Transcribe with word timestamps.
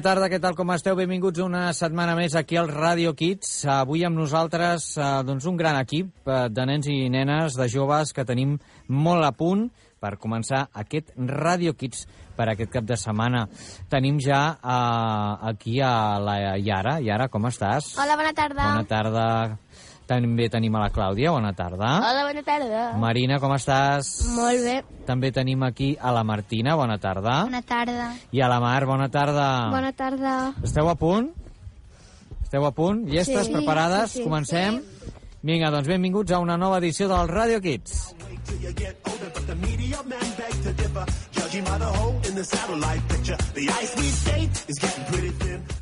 Bona 0.00 0.14
tarda, 0.14 0.28
què 0.32 0.38
tal, 0.40 0.54
com 0.56 0.70
esteu? 0.72 0.94
Benvinguts 0.96 1.42
una 1.44 1.74
setmana 1.76 2.14
més 2.16 2.32
aquí 2.38 2.56
al 2.56 2.70
Radio 2.72 3.10
Kids. 3.12 3.50
Avui 3.68 4.00
amb 4.08 4.16
nosaltres 4.16 4.86
eh, 4.96 5.08
doncs 5.28 5.44
un 5.44 5.58
gran 5.60 5.76
equip 5.76 6.24
eh, 6.24 6.46
de 6.48 6.64
nens 6.70 6.88
i 6.88 7.10
nenes, 7.12 7.58
de 7.60 7.66
joves, 7.68 8.14
que 8.16 8.24
tenim 8.24 8.54
molt 8.88 9.28
a 9.28 9.30
punt 9.36 9.66
per 10.00 10.14
començar 10.22 10.62
aquest 10.72 11.12
Radio 11.28 11.74
Kids 11.76 12.06
per 12.32 12.48
aquest 12.48 12.72
cap 12.78 12.88
de 12.88 12.96
setmana. 12.96 13.44
Tenim 13.92 14.16
ja 14.24 14.40
eh, 14.56 15.50
aquí 15.52 15.82
a 15.84 16.16
la 16.16 16.38
Yara. 16.56 16.96
Yara, 17.04 17.28
com 17.28 17.52
estàs? 17.52 17.92
Hola, 18.00 18.16
bona 18.16 18.32
tarda. 18.32 18.70
Bona 18.70 18.88
tarda. 18.88 19.26
També 20.10 20.48
tenim 20.50 20.74
a 20.74 20.80
la 20.82 20.88
Clàudia, 20.90 21.30
bona 21.30 21.52
tarda. 21.54 21.90
Hola, 22.02 22.24
bona 22.26 22.42
tarda. 22.42 22.80
Marina, 22.98 23.36
com 23.38 23.52
estàs? 23.54 24.08
Molt 24.34 24.64
bé. 24.66 24.72
També 25.06 25.30
tenim 25.30 25.62
aquí 25.62 25.92
a 26.00 26.10
la 26.16 26.24
Martina, 26.26 26.74
bona 26.74 26.96
tarda. 26.98 27.44
Bona 27.46 27.62
tarda. 27.62 28.08
I 28.34 28.42
a 28.42 28.48
la 28.50 28.58
Mar, 28.58 28.80
bona 28.90 29.06
tarda. 29.08 29.46
Bona 29.70 29.92
tarda. 29.94 30.32
Esteu 30.66 30.90
a 30.90 30.96
punt? 30.98 31.30
Esteu 32.42 32.66
a 32.66 32.72
punt? 32.74 33.04
Llestes? 33.06 33.46
Sí, 33.46 33.52
Preparades? 33.54 34.10
sí, 34.10 34.18
sí. 34.18 34.24
Comencem? 34.26 34.80
Vinga, 35.46 35.70
doncs 35.70 35.86
benvinguts 35.88 36.34
a 36.34 36.40
una 36.42 36.56
nova 36.58 36.78
edició 36.82 37.06
del 37.08 37.28
Radio 37.30 37.60
Kids. 37.60 38.16
Judging 41.32 41.64
by 41.64 41.78
the 41.78 41.86
hole 41.86 42.14
in 42.28 42.34
the 42.34 42.44
satellite 42.44 43.02
picture, 43.08 43.36
the 43.54 43.68
ice 43.70 43.94
we 43.96 44.08
skate 44.10 44.64
is 44.68 44.78
getting 44.78 45.04
pretty 45.06 45.30
thin. 45.30 45.79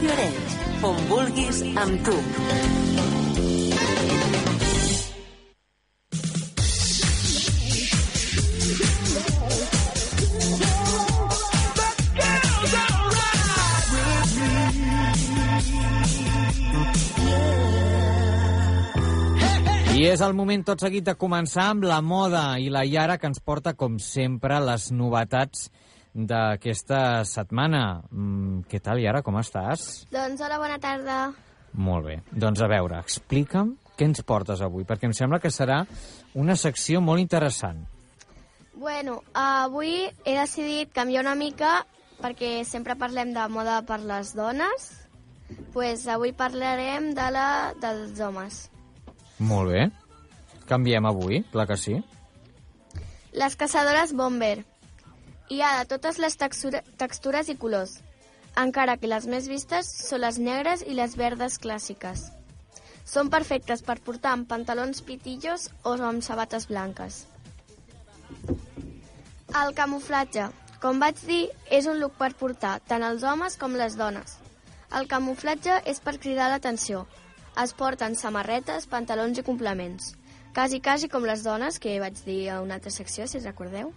Ràdio 0.00 0.12
Arenys, 0.14 0.52
on 0.88 1.00
vulguis 1.10 1.58
amb 1.76 2.04
tu. 2.06 2.12
I 19.92 20.06
és 20.08 20.22
el 20.24 20.32
moment 20.32 20.64
tot 20.64 20.80
seguit 20.80 21.04
de 21.04 21.12
començar 21.12 21.68
amb 21.74 21.84
la 21.84 22.00
moda 22.00 22.56
i 22.56 22.72
la 22.72 22.86
Iara 22.88 23.18
que 23.20 23.28
ens 23.28 23.44
porta, 23.44 23.76
com 23.76 24.00
sempre, 24.00 24.64
les 24.64 24.88
novetats 24.96 25.68
d'aquesta 26.14 27.24
setmana. 27.28 28.02
Mm, 28.10 28.64
què 28.70 28.80
tal, 28.82 28.98
Iara, 28.98 29.22
com 29.22 29.38
estàs? 29.40 30.06
Doncs 30.10 30.42
hola, 30.42 30.58
bona 30.58 30.78
tarda. 30.82 31.20
Molt 31.72 32.06
bé. 32.06 32.18
Doncs 32.32 32.60
a 32.60 32.68
veure, 32.70 32.98
explica'm 32.98 33.76
què 33.96 34.08
ens 34.08 34.22
portes 34.26 34.62
avui, 34.64 34.84
perquè 34.88 35.06
em 35.06 35.14
sembla 35.14 35.38
que 35.38 35.52
serà 35.54 35.84
una 36.34 36.56
secció 36.56 37.00
molt 37.04 37.20
interessant. 37.22 37.84
Bueno, 38.74 39.20
avui 39.36 40.08
he 40.24 40.34
decidit 40.38 40.92
canviar 40.96 41.22
una 41.26 41.36
mica 41.36 41.84
perquè 42.20 42.64
sempre 42.64 42.96
parlem 42.96 43.34
de 43.36 43.46
moda 43.52 43.82
per 43.86 44.00
les 44.00 44.34
dones. 44.36 44.96
pues 45.72 46.06
avui 46.06 46.32
parlarem 46.32 47.12
de 47.14 47.30
la 47.30 47.74
dels 47.82 48.20
homes. 48.20 48.70
Molt 49.38 49.72
bé. 49.72 49.90
Canviem 50.66 51.06
avui, 51.06 51.42
clar 51.50 51.66
que 51.66 51.76
sí. 51.76 51.96
Les 53.32 53.56
caçadores 53.56 54.12
Bomber. 54.14 54.64
Hi 55.50 55.56
ha 55.66 55.70
de 55.80 55.86
totes 55.90 56.18
les 56.22 56.36
textures 56.38 57.48
i 57.50 57.56
colors, 57.58 57.96
encara 58.62 58.94
que 59.02 59.08
les 59.10 59.24
més 59.26 59.48
vistes 59.50 59.88
són 60.06 60.20
les 60.22 60.36
negres 60.38 60.84
i 60.86 60.92
les 60.94 61.16
verdes 61.18 61.56
clàssiques. 61.58 62.20
Són 63.12 63.32
perfectes 63.34 63.80
per 63.82 63.96
portar 64.06 64.30
amb 64.36 64.46
pantalons 64.52 65.02
pitillos 65.08 65.64
o 65.82 65.96
amb 66.08 66.22
sabates 66.22 66.68
blanques. 66.70 67.24
El 69.60 69.74
camuflatge. 69.80 70.44
Com 70.84 71.02
vaig 71.02 71.18
dir, 71.26 71.40
és 71.78 71.88
un 71.90 71.98
look 71.98 72.14
per 72.20 72.30
portar 72.42 72.76
tant 72.92 73.02
els 73.08 73.26
homes 73.26 73.58
com 73.58 73.74
les 73.80 73.96
dones. 73.98 74.36
El 74.94 75.10
camuflatge 75.10 75.80
és 75.94 75.98
per 75.98 76.14
cridar 76.22 76.46
l'atenció. 76.52 77.02
Es 77.64 77.74
porten 77.74 78.14
samarretes, 78.14 78.86
pantalons 78.86 79.42
i 79.42 79.44
complements. 79.50 80.14
Quasi, 80.54 80.78
quasi 80.78 81.10
com 81.10 81.26
les 81.26 81.42
dones, 81.42 81.82
que 81.82 81.98
vaig 81.98 82.22
dir 82.22 82.38
a 82.54 82.60
una 82.62 82.78
altra 82.78 82.94
secció, 82.94 83.26
si 83.26 83.42
recordeu. 83.42 83.90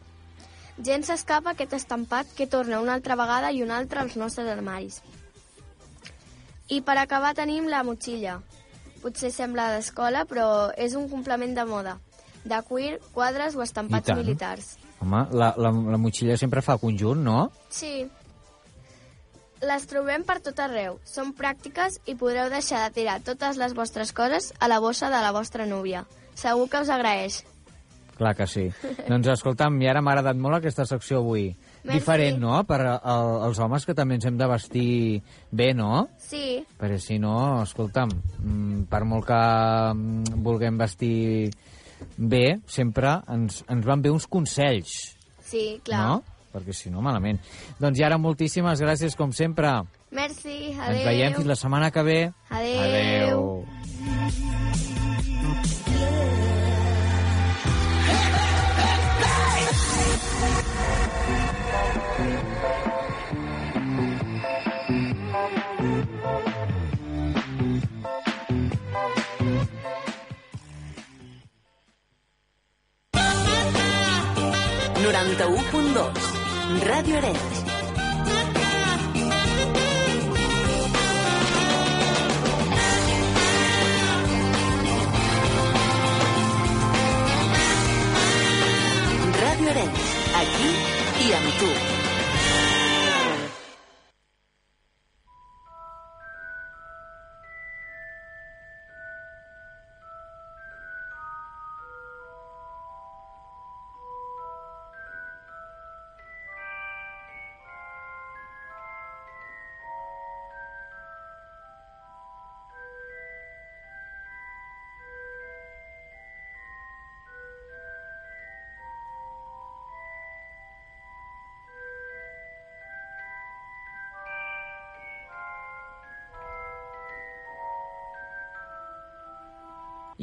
Gent 0.81 1.05
s'escapa 1.05 1.53
aquest 1.53 1.75
estampat 1.77 2.31
que 2.33 2.47
torna 2.49 2.79
una 2.81 2.95
altra 2.97 3.15
vegada 3.19 3.51
i 3.53 3.61
una 3.61 3.77
altra 3.77 4.01
als 4.01 4.15
nostres 4.17 4.49
armaris. 4.49 5.01
I 6.73 6.81
per 6.81 6.97
acabar 6.97 7.35
tenim 7.37 7.67
la 7.69 7.83
motxilla. 7.85 8.39
Potser 9.03 9.29
sembla 9.35 9.67
d'escola, 9.75 10.23
però 10.25 10.71
és 10.79 10.95
un 10.95 11.09
complement 11.11 11.53
de 11.53 11.65
moda. 11.69 11.99
De 12.43 12.59
cuir, 12.67 12.97
quadres 13.13 13.55
o 13.55 13.61
estampats 13.61 14.09
militars. 14.15 14.73
Home, 15.03 15.27
la, 15.31 15.53
la, 15.59 15.69
la 15.69 15.99
motxilla 15.99 16.37
sempre 16.39 16.63
fa 16.63 16.79
conjunt, 16.81 17.21
no? 17.23 17.51
Sí. 17.69 18.07
Les 19.63 19.85
trobem 19.87 20.25
per 20.27 20.39
tot 20.43 20.59
arreu. 20.59 20.97
Són 21.07 21.35
pràctiques 21.37 21.99
i 22.07 22.17
podreu 22.19 22.49
deixar 22.51 22.81
de 22.87 22.95
tirar 22.97 23.19
totes 23.23 23.59
les 23.61 23.75
vostres 23.77 24.11
coses 24.15 24.51
a 24.59 24.71
la 24.71 24.79
bossa 24.83 25.11
de 25.13 25.21
la 25.23 25.31
vostra 25.35 25.67
núvia. 25.69 26.07
Segur 26.35 26.67
que 26.71 26.81
us 26.81 26.91
agraeix. 26.91 27.43
Clar 28.17 28.35
que 28.37 28.47
sí. 28.47 28.67
doncs 29.11 29.29
escolta'm, 29.33 29.79
i 29.81 29.89
ara 29.89 30.01
m'ha 30.03 30.13
agradat 30.13 30.39
molt 30.39 30.59
aquesta 30.59 30.85
secció 30.89 31.21
avui. 31.23 31.47
Merci. 31.83 31.97
Diferent, 31.97 32.39
no?, 32.41 32.59
per 32.69 32.79
al, 32.85 33.31
als 33.49 33.59
homes 33.63 33.87
que 33.87 33.95
també 33.97 34.19
ens 34.19 34.27
hem 34.29 34.37
de 34.39 34.49
vestir 34.51 34.91
bé, 35.51 35.73
no? 35.77 36.07
Sí, 36.21 36.61
Perquè 36.79 36.99
si 36.99 37.19
no, 37.21 37.63
escolta'm, 37.63 38.11
mm, 38.39 38.83
per 38.91 39.03
molt 39.07 39.27
que 39.27 39.39
mm, 39.39 40.43
vulguem 40.45 40.77
vestir 40.79 41.49
bé, 42.17 42.59
sempre 42.67 43.17
ens, 43.31 43.63
ens 43.71 43.87
van 43.87 44.03
bé 44.03 44.11
uns 44.13 44.27
consells, 44.27 44.93
sí, 45.43 45.65
clar. 45.85 46.05
no? 46.07 46.21
Perquè 46.53 46.75
si 46.77 46.91
no, 46.93 47.01
malament. 47.01 47.39
Doncs 47.81 47.97
i 47.97 48.05
ara 48.05 48.19
moltíssimes 48.21 48.83
gràcies, 48.83 49.17
com 49.17 49.33
sempre. 49.33 49.73
Merci, 50.13 50.75
adeu. 50.77 50.99
Ens 50.99 51.05
veiem 51.09 51.37
fins 51.39 51.49
la 51.49 51.57
setmana 51.57 51.89
que 51.89 52.05
ve. 52.05 52.19
Adeu. 52.53 53.63
Adeu. 53.63 54.52
Noranta-u 75.13 75.57
punt 75.69 75.93
dos. 75.93 76.23
Ràdio 76.87 77.17
Arenys. 77.19 77.59
Ràdio 89.37 89.69
Arenys, 89.75 90.13
aquí 90.41 90.77
i 91.27 91.33
amb 91.37 91.59
tu. 91.61 91.92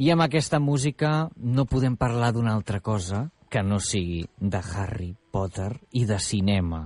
I 0.01 0.07
amb 0.09 0.23
aquesta 0.23 0.57
música 0.57 1.29
no 1.37 1.67
podem 1.69 1.93
parlar 1.93 2.31
d'una 2.33 2.55
altra 2.57 2.79
cosa 2.81 3.27
que 3.53 3.61
no 3.61 3.77
sigui 3.77 4.23
de 4.39 4.57
Harry 4.57 5.11
Potter 5.29 5.75
i 5.93 6.07
de 6.09 6.17
cinema. 6.17 6.79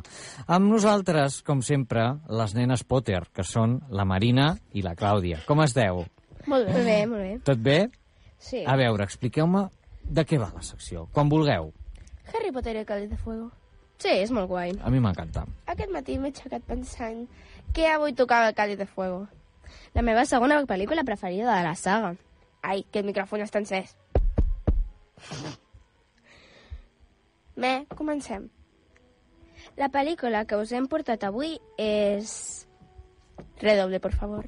Amb 0.52 0.68
nosaltres, 0.68 1.38
com 1.48 1.62
sempre, 1.64 2.10
les 2.28 2.56
nenes 2.58 2.84
Potter, 2.84 3.22
que 3.32 3.46
són 3.48 3.78
la 3.88 4.04
Marina 4.04 4.50
i 4.76 4.84
la 4.84 4.98
Clàudia. 5.00 5.40
Com 5.48 5.64
esteu? 5.64 6.04
Molt 6.44 6.68
Molt 6.74 6.84
bé, 6.90 6.98
molt 7.08 7.24
bé. 7.24 7.32
Tot 7.48 7.64
bé? 7.64 7.78
Sí. 8.36 8.66
A 8.68 8.76
veure, 8.76 9.08
expliqueu-me 9.08 9.64
de 10.04 10.28
què 10.28 10.42
va 10.42 10.52
la 10.52 10.66
secció. 10.74 11.08
Quan 11.16 11.32
vulgueu. 11.32 11.72
Harry 12.34 12.52
Potter 12.52 12.76
i 12.76 12.84
el 12.84 12.90
Cáliz 12.92 13.10
de 13.16 13.22
Fuego. 13.24 13.48
Sí, 13.96 14.12
és 14.12 14.36
molt 14.36 14.52
guai. 14.52 14.76
A 14.84 14.92
mi 14.92 15.00
m'encanta. 15.00 15.48
Aquest 15.72 15.96
matí 15.96 16.20
m'he 16.20 16.36
aixecat 16.36 16.68
pensant 16.68 17.30
que 17.72 17.88
avui 17.96 18.12
tocava 18.12 18.52
el 18.52 18.60
Cáliz 18.60 18.84
de 18.84 18.92
Fuego. 18.92 19.30
La 19.96 20.04
meva 20.04 20.28
segona 20.28 20.60
pel·lícula 20.68 21.08
preferida 21.08 21.56
de 21.56 21.64
la 21.64 21.78
saga. 21.80 22.18
Ai, 22.66 22.82
que 22.90 23.02
el 23.04 23.06
micròfon 23.06 23.44
està 23.46 23.62
encès. 23.62 23.94
Bé, 27.56 27.74
comencem. 27.96 28.50
La 29.78 29.90
pel·lícula 29.94 30.46
que 30.50 30.58
us 30.60 30.74
hem 30.74 30.88
portat 30.92 31.24
avui 31.28 31.58
és... 31.78 32.66
Redoble, 33.62 34.00
por 34.04 34.16
favor. 34.16 34.48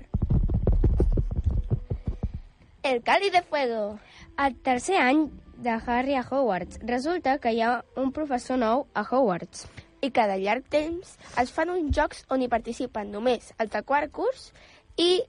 El 2.84 3.04
Cáliz 3.04 3.32
de 3.32 3.42
Fuego. 3.44 4.00
El 4.38 4.56
tercer 4.66 4.98
any 4.98 5.28
de 5.58 5.78
Harry 5.86 6.16
a 6.16 6.26
Hogwarts. 6.30 6.80
Resulta 6.84 7.38
que 7.40 7.54
hi 7.54 7.62
ha 7.62 7.84
un 7.96 8.12
professor 8.16 8.58
nou 8.58 8.86
a 8.94 9.04
Hogwarts. 9.04 9.68
I 10.02 10.12
cada 10.14 10.38
llarg 10.38 10.68
temps 10.74 11.18
es 11.42 11.52
fan 11.54 11.72
uns 11.74 11.94
jocs 11.96 12.26
on 12.34 12.42
hi 12.42 12.50
participen 12.52 13.12
només 13.12 13.54
els 13.58 13.74
de 13.74 13.82
quart 13.84 14.14
curs 14.14 14.52
i 14.98 15.24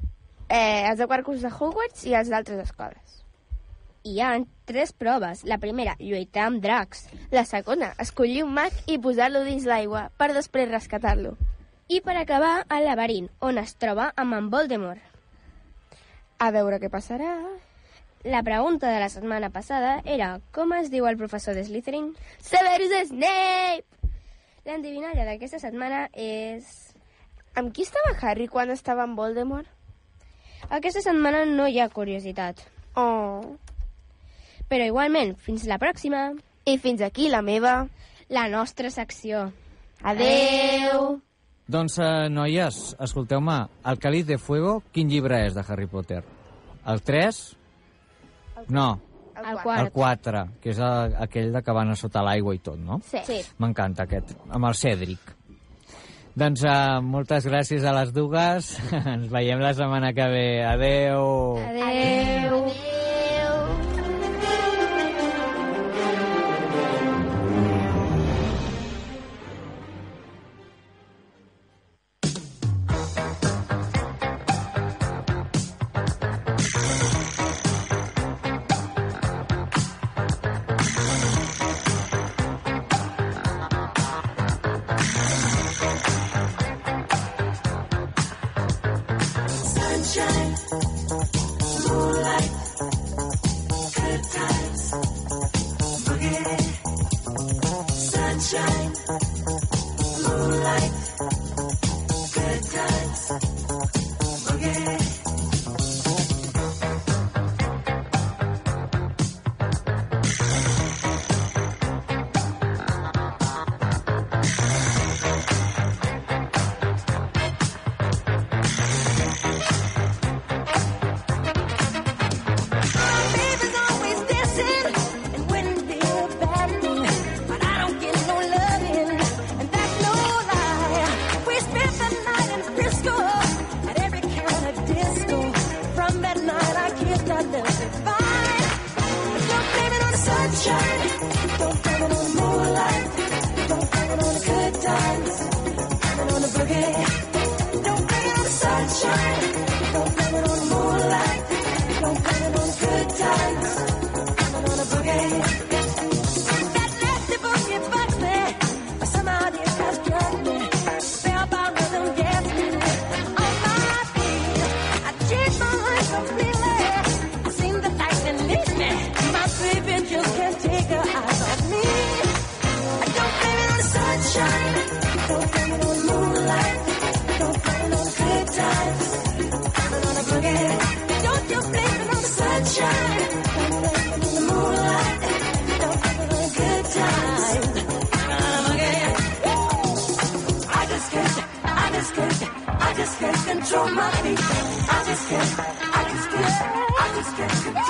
eh, 0.49 0.89
els 0.89 0.99
de 0.99 1.07
quart 1.07 1.25
curs 1.27 1.45
de 1.45 1.53
Hogwarts 1.53 2.05
i 2.09 2.17
els 2.19 2.33
d'altres 2.33 2.65
escoles. 2.65 3.19
Hi 4.09 4.21
ha 4.23 4.31
tres 4.65 4.93
proves. 4.97 5.45
La 5.45 5.59
primera, 5.59 5.97
lluitar 6.01 6.47
amb 6.49 6.63
dracs. 6.65 7.07
La 7.35 7.45
segona, 7.45 7.93
escollir 8.01 8.45
un 8.45 8.55
mag 8.57 8.73
i 8.87 8.99
posar-lo 9.03 9.45
dins 9.45 9.67
l'aigua 9.69 10.09
per 10.17 10.33
després 10.33 10.71
rescatar-lo. 10.71 11.35
I 11.89 12.01
per 12.05 12.17
acabar, 12.21 12.65
al 12.69 12.85
laberint, 12.85 13.29
on 13.41 13.59
es 13.61 13.75
troba 13.81 14.13
amb 14.17 14.37
en 14.37 14.51
Voldemort. 14.53 15.01
A 16.39 16.53
veure 16.55 16.81
què 16.81 16.93
passarà... 16.93 17.33
La 18.27 18.43
pregunta 18.43 18.91
de 18.91 18.99
la 18.99 19.09
setmana 19.09 19.49
passada 19.55 20.01
era 20.05 20.41
com 20.53 20.73
es 20.75 20.89
diu 20.91 21.07
el 21.07 21.17
professor 21.17 21.55
de 21.55 21.63
Slytherin? 21.65 22.11
Severus 22.43 23.13
Snape! 23.13 24.11
L'endevinalla 24.67 25.25
d'aquesta 25.29 25.61
setmana 25.63 26.09
és... 26.13 26.67
Amb 27.57 27.71
qui 27.73 27.87
estava 27.87 28.17
Harry 28.21 28.49
quan 28.51 28.75
estava 28.75 29.07
amb 29.07 29.17
Voldemort? 29.17 29.71
Aquesta 30.69 31.01
setmana 31.01 31.45
no 31.49 31.67
hi 31.69 31.79
ha 31.81 31.89
curiositat. 31.89 32.61
Oh. 33.01 33.57
Però 34.69 34.85
igualment, 34.85 35.33
fins 35.41 35.65
la 35.69 35.79
pròxima. 35.81 36.33
I 36.69 36.77
fins 36.83 37.01
aquí 37.05 37.31
la 37.33 37.43
meva... 37.43 37.87
La 38.29 38.43
nostra 38.53 38.91
secció. 38.93 39.47
Adeu! 40.05 41.15
Doncs, 41.65 41.95
uh, 41.97 42.27
noies, 42.29 42.81
escolteu-me, 43.01 43.55
El 43.89 43.99
Caliz 44.03 44.27
de 44.29 44.37
Fuego, 44.37 44.83
quin 44.93 45.09
llibre 45.09 45.39
és 45.47 45.57
de 45.57 45.65
Harry 45.65 45.89
Potter? 45.89 46.21
El 46.93 47.01
3? 47.01 47.39
El 48.61 48.69
no, 48.77 48.87
el 49.39 49.59
4. 49.63 49.87
El 49.87 49.91
4, 49.97 50.45
que 50.61 50.75
és 50.75 50.83
el, 50.85 51.17
aquell 51.25 51.53
de 51.57 51.65
que 51.65 51.77
van 51.77 51.93
a 51.93 51.97
sota 51.97 52.21
l'aigua 52.27 52.53
i 52.57 52.61
tot, 52.61 52.77
no? 52.77 53.01
Sí. 53.09 53.25
sí. 53.25 53.41
M'encanta 53.65 54.05
aquest, 54.05 54.37
amb 54.53 54.69
el 54.69 54.77
Cèdric. 54.77 55.38
Doncs 56.39 56.63
uh, 56.63 57.01
moltes 57.03 57.49
gràcies 57.49 57.83
a 57.83 57.95
les 57.97 58.13
dues. 58.15 58.69
Ens 59.15 59.27
veiem 59.33 59.65
la 59.65 59.73
setmana 59.75 60.13
que 60.15 60.29
ve. 60.35 60.47
Adeu. 60.69 61.59
Adeu. 61.67 62.63
Adeu. 62.63 62.98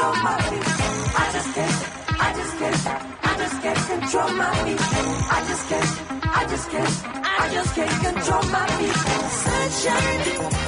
control 0.08 0.24
my 0.24 0.40
feet. 0.42 0.62
I 1.16 1.30
just 1.32 1.54
can't, 1.54 2.20
I 2.20 2.32
just 2.36 2.58
can't, 2.58 2.86
I 3.22 3.36
just 3.38 3.62
can't 3.62 4.00
control 4.00 4.30
my 4.34 4.54
feet. 4.64 4.80
I 5.30 5.44
just 5.48 5.68
can't, 5.68 5.90
I 6.24 6.46
just 6.48 6.70
can't, 6.70 7.04
I 7.40 7.50
just 7.52 7.74
can't 7.74 8.04
control 8.04 8.42
my 8.50 8.66
feet. 8.78 8.96
Sunshine. 9.44 10.67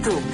Vulguis 0.00 0.31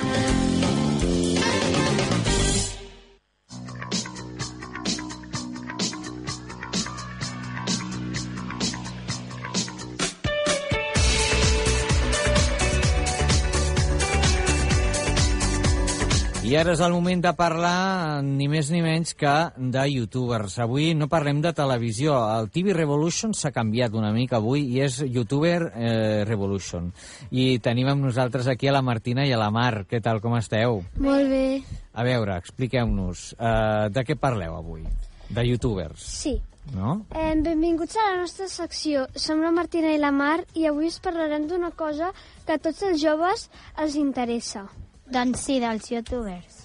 I 16.48 16.54
ara 16.56 16.72
és 16.72 16.80
el 16.80 16.94
moment 16.94 17.20
de 17.20 17.30
parlar 17.36 18.22
ni 18.24 18.46
més 18.48 18.70
ni 18.72 18.78
menys 18.80 19.10
que 19.20 19.32
de 19.58 19.82
youtubers. 19.92 20.54
Avui 20.64 20.94
no 20.96 21.04
parlem 21.12 21.42
de 21.44 21.50
televisió. 21.52 22.14
El 22.38 22.48
TV 22.54 22.72
Revolution 22.72 23.34
s'ha 23.36 23.50
canviat 23.52 23.92
una 23.92 24.14
mica 24.16 24.38
avui 24.38 24.62
i 24.72 24.80
és 24.80 24.96
YouTuber 25.04 25.58
eh, 25.74 26.24
Revolution. 26.24 26.88
I 27.36 27.58
tenim 27.60 27.90
amb 27.92 28.06
nosaltres 28.08 28.48
aquí 28.48 28.70
a 28.70 28.72
la 28.78 28.80
Martina 28.80 29.26
i 29.28 29.34
a 29.36 29.42
la 29.42 29.50
Mar. 29.52 29.84
Què 29.90 30.00
tal, 30.00 30.22
com 30.24 30.38
esteu? 30.40 30.80
Molt 30.96 31.28
bé. 31.28 31.44
A 31.92 32.08
veure, 32.08 32.38
expliqueu-nos. 32.40 33.34
Eh, 33.36 33.92
de 33.92 34.06
què 34.08 34.16
parleu 34.16 34.56
avui? 34.56 34.88
De 35.28 35.44
youtubers, 35.44 36.00
Sí. 36.00 36.38
no? 36.72 37.02
Eh, 37.12 37.34
benvinguts 37.44 38.00
a 38.00 38.08
la 38.14 38.22
nostra 38.22 38.48
secció. 38.48 39.04
Som 39.14 39.44
la 39.44 39.52
Martina 39.52 39.92
i 39.92 40.00
la 40.00 40.14
Mar 40.16 40.38
i 40.54 40.64
avui 40.64 40.88
us 40.88 40.98
parlarem 40.98 41.44
d'una 41.46 41.72
cosa 41.76 42.14
que 42.46 42.56
a 42.56 42.58
tots 42.58 42.82
els 42.88 43.02
joves 43.04 43.50
els 43.76 44.00
interessa. 44.00 44.64
Doncs 45.08 45.40
sí, 45.40 45.56
dels 45.56 45.86
youtubers. 45.88 46.64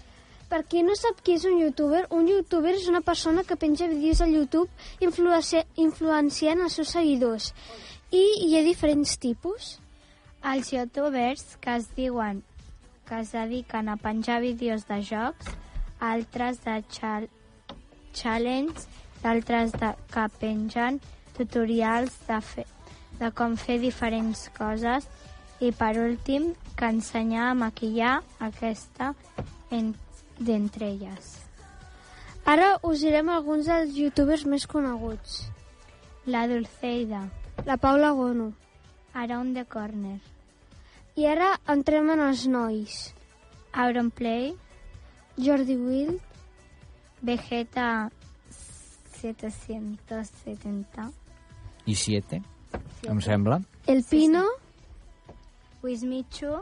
Per 0.52 0.60
qui 0.68 0.82
no 0.84 0.94
sap 1.00 1.22
qui 1.24 1.38
és 1.38 1.46
un 1.48 1.56
youtuber, 1.62 2.02
un 2.12 2.28
youtuber 2.28 2.74
és 2.76 2.90
una 2.92 3.00
persona 3.02 3.46
que 3.48 3.56
penja 3.56 3.88
vídeos 3.88 4.20
a 4.22 4.28
YouTube 4.28 4.68
influenci 5.00 5.64
influenciant 5.80 6.62
els 6.66 6.76
seus 6.78 6.92
seguidors. 6.98 7.54
I 8.12 8.24
hi 8.44 8.58
ha 8.58 8.66
diferents 8.66 9.16
tipus. 9.18 9.78
Els 10.44 10.74
youtubers 10.76 11.56
que 11.64 11.78
es 11.80 11.88
diuen 11.96 12.44
que 13.08 13.22
es 13.24 13.32
dediquen 13.32 13.88
a 13.90 13.96
penjar 13.96 14.42
vídeos 14.44 14.84
de 14.92 15.00
jocs, 15.08 15.48
altres 16.00 16.60
de 16.68 16.78
chal 16.92 17.30
challenge, 18.14 18.86
d'altres 19.24 19.72
de, 19.80 19.96
que 20.12 20.30
pengen 20.40 21.00
tutorials 21.38 22.20
de, 22.28 22.40
fe, 22.44 22.68
de 23.20 23.32
com 23.32 23.56
fer 23.56 23.80
diferents 23.80 24.50
coses 24.58 25.08
i 25.64 25.72
per 25.72 25.94
últim 26.02 26.52
que 26.76 26.90
ensenyar 26.92 27.50
a 27.50 27.58
maquillar 27.58 28.18
aquesta 28.44 29.14
en, 29.72 29.94
d'entre 30.40 30.90
elles. 30.92 31.38
Ara 32.44 32.74
us 32.84 33.06
direm 33.06 33.32
alguns 33.32 33.70
dels 33.72 33.96
youtubers 33.96 34.44
més 34.46 34.68
coneguts. 34.68 35.46
La 36.28 36.44
Dulceida, 36.52 37.24
La 37.66 37.78
Paula 37.78 38.12
Gono. 38.12 38.52
Around 39.14 39.54
the 39.56 39.64
Corner, 39.70 40.18
I 41.16 41.28
ara 41.30 41.52
entrem 41.70 42.08
en 42.10 42.22
els 42.26 42.48
nois. 42.50 43.14
Auronplay, 43.74 44.56
Jordi 45.38 45.76
Wild, 45.78 46.18
Vegeta 47.22 48.10
770, 49.22 51.12
I 51.86 51.96
siete, 51.96 52.42
em 53.06 53.22
sembla. 53.22 53.62
El 53.86 54.04
Pino, 54.10 54.44
Wismichu, 55.84 56.56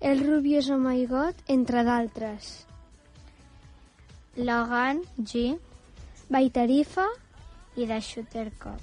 el 0.00 0.24
Rubius 0.26 0.68
Oh 0.70 0.78
My 0.82 1.06
God, 1.06 1.38
entre 1.46 1.84
d'altres. 1.86 2.66
Logan 4.36 5.00
G 5.18 5.56
Baitarifa, 6.28 7.06
i 7.78 7.86
de 7.86 8.00
Shootercock. 8.00 8.82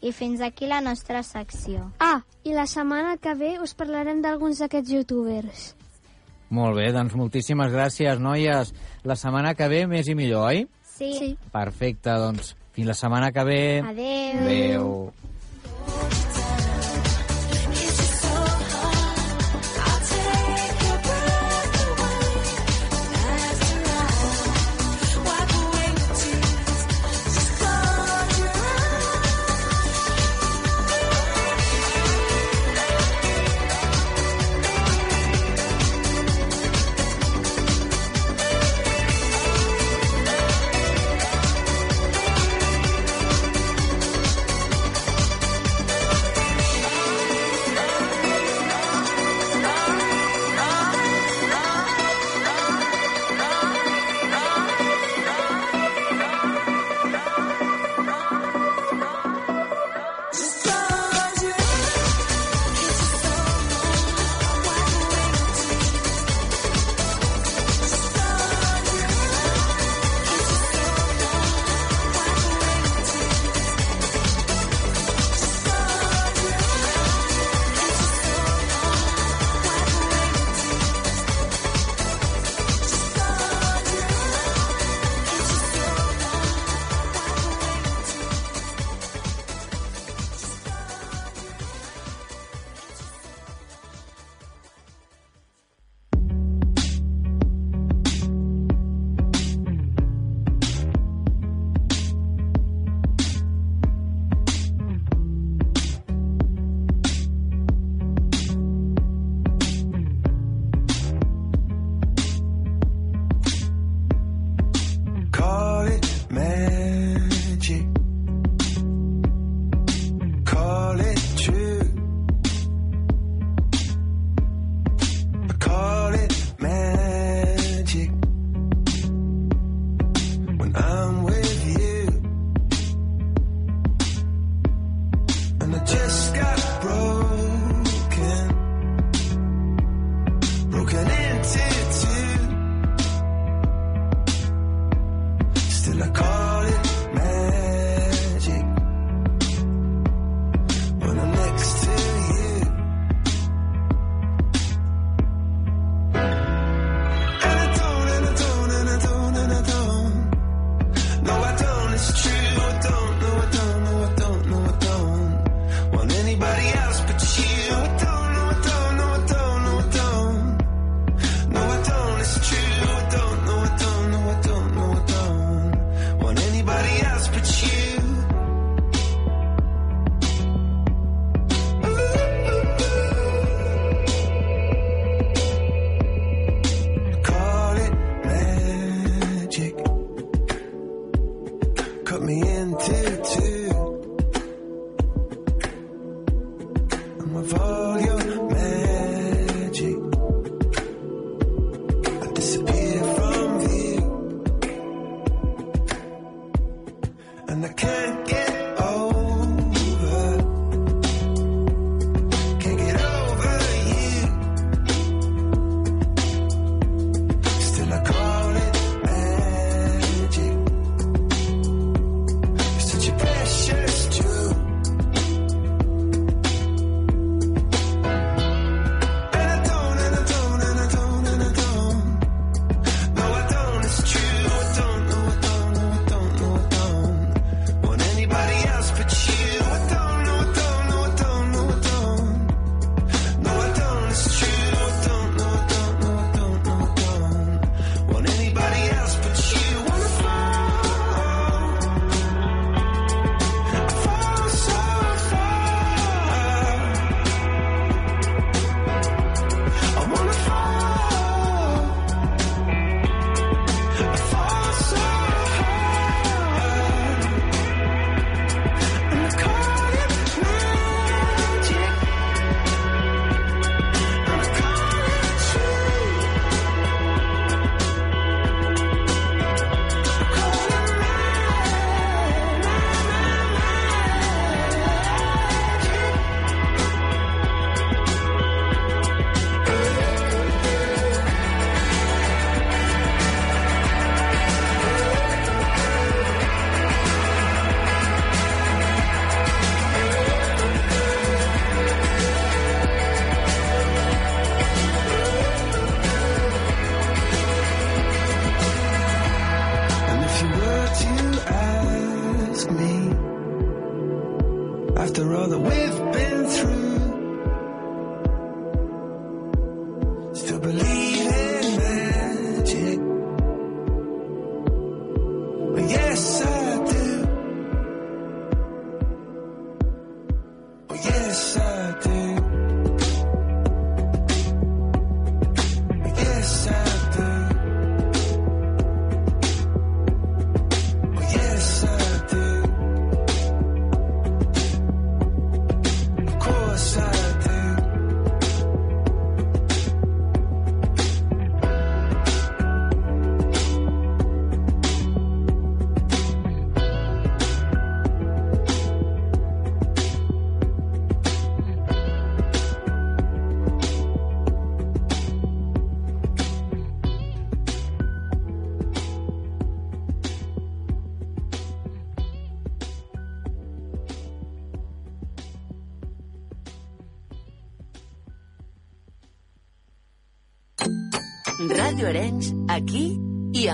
I 0.00 0.12
fins 0.16 0.40
aquí 0.40 0.66
la 0.66 0.80
nostra 0.80 1.22
secció. 1.22 1.90
Ah, 2.00 2.22
i 2.42 2.54
la 2.56 2.66
setmana 2.66 3.18
que 3.20 3.34
ve 3.36 3.52
us 3.60 3.74
parlarem 3.76 4.22
d'alguns 4.24 4.62
d'aquests 4.62 4.94
youtubers. 4.96 5.66
Molt 6.50 6.80
bé, 6.80 6.88
doncs 6.90 7.14
moltíssimes 7.14 7.70
gràcies, 7.70 8.18
noies. 8.18 8.72
La 9.06 9.16
setmana 9.16 9.54
que 9.54 9.68
ve 9.70 9.84
més 9.86 10.08
i 10.08 10.16
millor, 10.18 10.48
oi? 10.48 10.64
Sí. 10.96 11.12
Sí. 11.18 11.30
Perfecte, 11.52 12.16
doncs 12.18 12.54
fins 12.74 12.90
la 12.90 12.96
setmana 12.96 13.30
que 13.32 13.44
ve. 13.46 13.62
Adeu. 13.92 14.40
Adéu. 14.42 14.88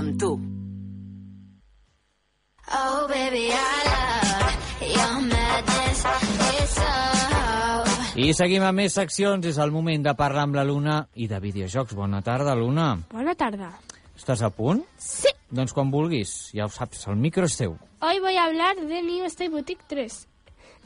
Amb 0.06 0.18
tu. 0.20 0.30
Oh, 2.68 3.06
baby, 3.08 3.48
I 3.50 3.82
love 3.86 4.56
your 4.82 5.20
madness. 5.22 6.04
It's 6.60 6.74
so... 6.74 8.20
I 8.20 8.32
seguim 8.34 8.64
amb 8.66 8.80
més 8.82 8.94
seccions. 8.96 9.46
És 9.46 9.58
el 9.62 9.70
moment 9.74 10.02
de 10.06 10.14
parlar 10.18 10.46
amb 10.46 10.56
la 10.58 10.64
Luna 10.66 11.00
i 11.14 11.28
de 11.30 11.38
videojocs. 11.42 11.94
Bona 11.98 12.22
tarda, 12.26 12.54
Luna. 12.58 12.92
Bona 13.12 13.34
tarda. 13.38 13.70
Estàs 14.16 14.42
a 14.46 14.50
punt? 14.50 14.82
Sí. 14.98 15.30
Doncs 15.50 15.74
quan 15.76 15.90
vulguis. 15.92 16.32
Ja 16.56 16.66
ho 16.66 16.72
saps, 16.72 17.04
el 17.10 17.18
micro 17.22 17.46
és 17.46 17.56
teu. 17.58 17.76
Hoy 18.00 18.18
voy 18.20 18.36
a 18.36 18.44
hablar 18.46 18.74
de 18.76 19.02
New 19.02 19.24
State 19.26 19.50
Boutique 19.50 19.84
3. 19.88 20.26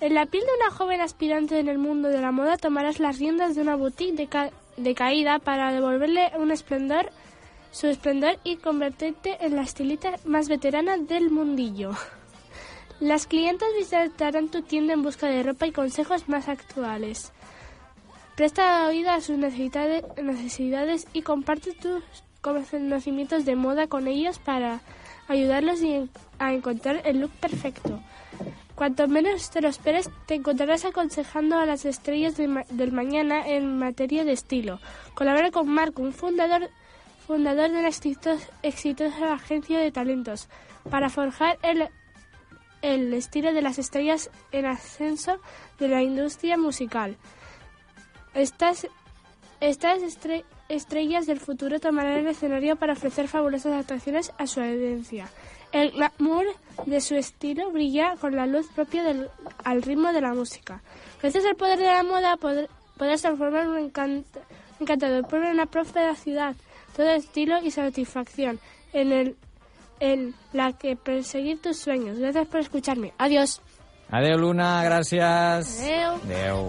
En 0.00 0.14
la 0.14 0.26
piel 0.26 0.44
de 0.44 0.54
una 0.58 0.70
joven 0.74 1.00
aspirante 1.00 1.58
en 1.60 1.68
el 1.68 1.78
mundo 1.78 2.08
de 2.08 2.20
la 2.20 2.32
moda 2.32 2.56
tomarás 2.56 3.00
las 3.00 3.18
riendas 3.18 3.54
de 3.54 3.60
una 3.62 3.76
boutique 3.76 4.16
de, 4.16 4.26
ca- 4.28 4.50
de 4.76 4.94
caída 4.94 5.38
para 5.38 5.72
devolverle 5.72 6.30
un 6.38 6.50
esplendor, 6.50 7.10
su 7.70 7.86
esplendor 7.86 8.38
y 8.44 8.56
convertirte 8.56 9.38
en 9.44 9.56
la 9.56 9.62
estilista 9.62 10.12
más 10.24 10.48
veterana 10.48 10.98
del 10.98 11.30
mundillo. 11.30 11.92
Las 13.00 13.26
clientas 13.26 13.68
visitarán 13.78 14.48
tu 14.48 14.62
tienda 14.62 14.92
en 14.92 15.02
busca 15.02 15.26
de 15.26 15.42
ropa 15.42 15.66
y 15.66 15.72
consejos 15.72 16.28
más 16.28 16.48
actuales. 16.48 17.32
Presta 18.36 18.86
oído 18.86 19.10
a 19.10 19.20
sus 19.20 19.38
necesidades, 19.38 21.06
y 21.12 21.22
comparte 21.22 21.72
tus 21.72 22.02
conocimientos 22.40 23.44
de 23.44 23.56
moda 23.56 23.86
con 23.86 24.06
ellos 24.08 24.38
para 24.38 24.80
ayudarlos 25.28 25.80
a 26.38 26.52
encontrar 26.52 27.02
el 27.04 27.20
look 27.20 27.30
perfecto. 27.40 28.00
Cuanto 28.74 29.06
menos 29.08 29.50
te 29.50 29.60
lo 29.60 29.68
esperes, 29.68 30.08
te 30.26 30.34
encontrarás 30.34 30.86
aconsejando 30.86 31.58
a 31.58 31.66
las 31.66 31.84
estrellas 31.84 32.36
del 32.36 32.92
mañana 32.92 33.46
en 33.46 33.78
materia 33.78 34.24
de 34.24 34.32
estilo. 34.32 34.80
Colabora 35.14 35.50
con 35.50 35.68
Marco, 35.68 36.00
un 36.00 36.14
fundador, 36.14 36.70
fundador 37.30 37.70
de 37.70 37.80
la 37.82 37.88
exitosa, 38.64 39.32
agencia 39.34 39.78
de 39.78 39.92
talentos, 39.92 40.48
para 40.90 41.08
forjar 41.10 41.58
el, 41.62 43.14
estilo 43.14 43.52
de 43.52 43.62
las 43.62 43.78
estrellas 43.78 44.30
en 44.50 44.66
ascenso 44.66 45.38
de 45.78 45.86
la 45.86 46.02
industria 46.02 46.56
musical. 46.58 47.16
Estas, 48.34 48.88
estas 49.60 50.00
estre- 50.02 50.42
estrellas 50.68 51.26
del 51.28 51.38
futuro 51.38 51.78
tomarán 51.78 52.18
el 52.18 52.26
escenario 52.26 52.74
para 52.74 52.94
ofrecer 52.94 53.28
fabulosas 53.28 53.74
actuaciones 53.74 54.32
a 54.36 54.48
su 54.48 54.58
audiencia. 54.60 55.28
El 55.70 55.92
glamour 55.92 56.46
de 56.86 57.00
su 57.00 57.14
estilo 57.14 57.70
brilla 57.70 58.16
con 58.20 58.34
la 58.34 58.46
luz 58.48 58.66
propia 58.74 59.04
del, 59.04 59.28
al 59.62 59.82
ritmo 59.82 60.12
de 60.12 60.20
la 60.20 60.34
música. 60.34 60.82
Gracias 61.22 61.44
al 61.44 61.54
poder 61.54 61.78
de 61.78 61.86
la 61.86 62.02
moda 62.02 62.36
pod- 62.38 62.66
podrás 62.98 63.22
transformar 63.22 63.68
un 63.68 63.92
encant- 63.92 64.24
encantador 64.80 65.28
pueblo 65.28 65.46
en 65.46 65.54
una 65.54 65.66
próspera 65.66 66.16
ciudad, 66.16 66.56
todo 67.00 67.14
estilo 67.14 67.58
y 67.62 67.70
satisfacción, 67.70 68.60
en, 68.92 69.12
el, 69.12 69.36
en 70.00 70.34
la 70.52 70.74
que 70.74 70.96
perseguir 70.96 71.62
tus 71.62 71.78
sueños. 71.78 72.18
Gracias 72.18 72.46
por 72.48 72.60
escucharme. 72.60 73.14
Adiós. 73.16 73.62
Adeu, 74.10 74.36
Luna. 74.36 74.82
Adeu. 74.82 76.18
Adeu. 76.22 76.68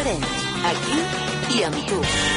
Arenys, 0.00 0.44
aquí 0.64 1.58
i 1.58 1.64
amb 1.68 1.86
tu. 1.90 2.29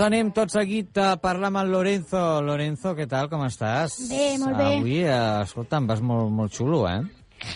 Doncs 0.00 0.14
anem 0.14 0.30
tot 0.32 0.48
seguit 0.48 0.96
a 0.96 1.10
parlar 1.20 1.50
amb 1.50 1.58
el 1.60 1.68
Lorenzo. 1.74 2.20
Lorenzo, 2.40 2.94
què 2.96 3.04
tal, 3.04 3.26
com 3.28 3.42
estàs? 3.44 3.98
Bé, 4.08 4.38
molt 4.40 4.56
bé. 4.56 4.68
Avui, 4.78 4.94
eh, 5.04 5.16
escolta'm, 5.42 5.84
vas 5.90 6.00
molt, 6.00 6.30
molt 6.32 6.54
xulo, 6.56 6.86
eh? 6.88 7.02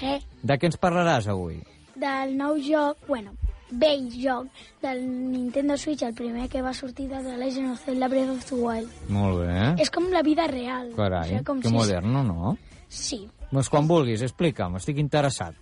Je, 0.00 0.18
De 0.42 0.58
què 0.58 0.66
ens 0.68 0.76
parlaràs 0.76 1.26
avui? 1.26 1.62
del 1.96 2.34
nou 2.36 2.58
joc, 2.60 2.98
bueno, 3.08 3.30
vell 3.70 4.10
joc 4.12 4.48
del 4.82 5.00
Nintendo 5.32 5.78
Switch, 5.78 6.02
el 6.02 6.12
primer 6.12 6.50
que 6.50 6.60
va 6.60 6.74
sortir 6.74 7.08
de 7.08 7.22
The 7.22 7.38
Legend 7.38 7.70
of 7.72 7.80
Zelda 7.82 8.08
Breath 8.08 8.30
of 8.30 8.44
the 8.44 8.54
Wild. 8.56 8.90
Molt 9.08 9.38
bé. 9.40 9.82
És 9.82 9.90
com 9.90 10.10
la 10.12 10.20
vida 10.22 10.46
real. 10.46 10.90
Carai, 10.94 11.22
o 11.30 11.32
sigui, 11.38 11.44
com 11.44 11.62
que 11.62 11.68
si- 11.68 11.74
moderno, 11.74 12.22
no? 12.24 12.58
Sí. 12.88 13.26
Doncs 13.50 13.70
quan 13.70 13.88
vulguis, 13.88 14.20
explica'm, 14.20 14.76
estic 14.76 14.98
interessat. 14.98 15.54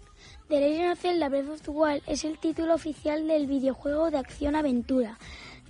The 0.49 0.59
Legend 0.59 0.93
of 0.93 0.99
Zelda 0.99 1.29
Breath 1.29 1.49
of 1.49 1.63
the 1.63 1.71
Wild 1.71 2.03
es 2.09 2.25
el 2.25 2.39
título 2.39 2.75
oficial 2.75 3.29
del 3.29 3.47
videojuego 3.47 4.11
de 4.11 4.19
acción-aventura 4.19 5.17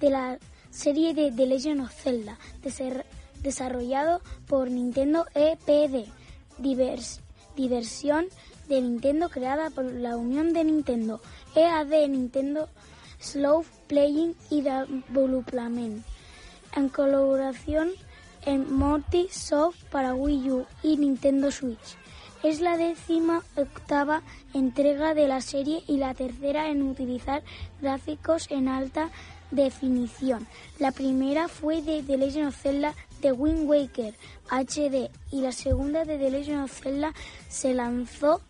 de 0.01 0.09
la 0.11 0.39
serie 0.73 1.15
de 1.15 1.31
The 1.31 1.47
Legend 1.47 1.83
of 1.83 1.93
Zelda, 1.93 2.37
desarrollado 3.43 4.21
por 4.49 4.71
Nintendo 4.71 5.27
EPD, 5.35 6.07
divers- 6.59 7.21
diversión 7.57 8.27
de 8.69 8.81
Nintendo 8.81 9.29
creada 9.29 9.71
por 9.71 9.85
la 9.85 10.17
unión 10.17 10.53
de 10.53 10.65
Nintendo, 10.65 11.21
EAD 11.55 12.09
Nintendo 12.09 12.69
Slow 13.21 13.65
Playing 13.87 14.35
y 14.51 14.63
Development, 14.63 16.05
en 16.75 16.89
colaboración 16.89 17.91
en 18.45 18.73
Morty 18.75 19.29
Soft 19.31 19.85
para 19.91 20.15
Wii 20.15 20.51
U 20.51 20.67
y 20.83 20.97
Nintendo 20.97 21.53
Switch. 21.53 21.97
Es 22.43 22.61
la 22.61 22.77
décima 22.77 23.45
octava 23.55 24.23
entrega 24.53 25.15
de 25.15 25.29
la 25.29 25.41
serie 25.41 25.85
y 25.87 25.99
la 25.99 26.13
tercera 26.15 26.71
en 26.71 26.83
utilizar 26.83 27.45
gráficos 27.81 28.51
en 28.51 28.67
alta 28.67 29.11
definición. 29.53 30.49
La 30.79 30.91
primera 30.91 31.47
fue 31.47 31.81
de 31.83 32.03
The 32.03 32.17
Legend 32.17 32.49
of 32.49 32.57
Zelda 32.57 32.95
The 33.21 33.33
Wind 33.33 33.69
Waker 33.69 34.15
HD 34.51 35.11
y 35.31 35.41
la 35.41 35.53
segunda 35.53 36.05
de 36.05 36.19
The 36.19 36.31
Legend 36.31 36.65
of 36.65 36.73
Zelda 36.73 37.15
se 37.49 37.73
lanzó 37.73 38.41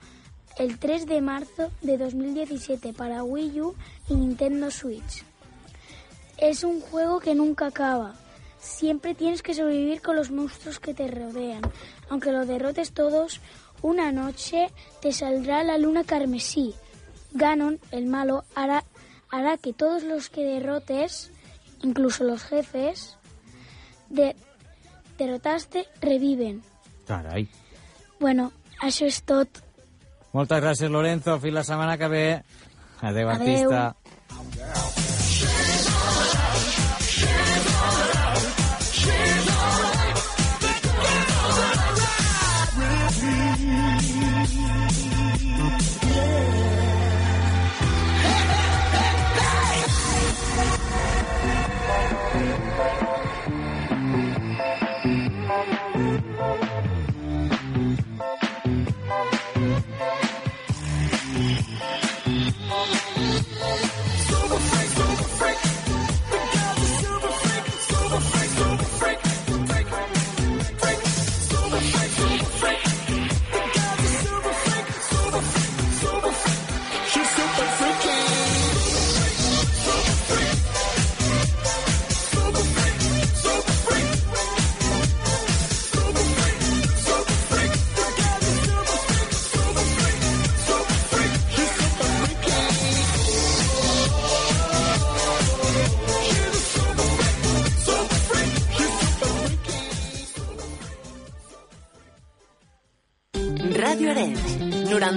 el 0.57 0.79
3 0.79 1.07
de 1.07 1.21
marzo 1.21 1.71
de 1.83 1.99
2017 1.99 2.95
para 2.95 3.23
Wii 3.23 3.61
U 3.61 3.75
y 4.09 4.15
Nintendo 4.15 4.71
Switch. 4.71 5.25
Es 6.39 6.65
un 6.65 6.81
juego 6.81 7.21
que 7.21 7.35
nunca 7.35 7.67
acaba. 7.67 8.15
Siempre 8.59 9.15
tienes 9.15 9.43
que 9.43 9.55
sobrevivir 9.55 10.01
con 10.01 10.17
los 10.17 10.31
monstruos 10.31 10.79
que 10.79 10.95
te 10.95 11.09
rodean. 11.09 11.63
Aunque 12.09 12.33
los 12.33 12.47
derrotes 12.47 12.93
todos, 12.93 13.41
una 13.83 14.13
noche 14.13 14.71
te 15.01 15.13
saldrá 15.13 15.63
la 15.65 15.79
luna 15.79 16.05
carmesí. 16.05 16.75
Ganon, 17.33 17.81
el 17.91 18.07
malo, 18.07 18.45
hará, 18.55 18.85
hará 19.33 19.57
que 19.57 19.73
todos 19.73 20.05
los 20.05 20.29
que 20.29 20.45
derrotes, 20.45 21.33
incluso 21.83 22.23
los 22.23 22.45
jefes, 22.45 23.17
de, 24.11 24.37
derrotaste, 25.19 25.89
reviven. 26.01 26.63
Carai. 27.09 27.49
Bueno, 28.21 28.53
això 28.79 29.09
és 29.09 29.23
tot. 29.27 29.49
Moltes 30.37 30.63
gràcies, 30.63 30.93
Lorenzo. 30.93 31.41
Fins 31.41 31.57
la 31.57 31.65
setmana 31.67 31.97
que 31.99 32.09
ve. 32.13 32.27
Adéu, 33.01 33.29
Adéu. 33.29 33.35
artista. 33.35 33.97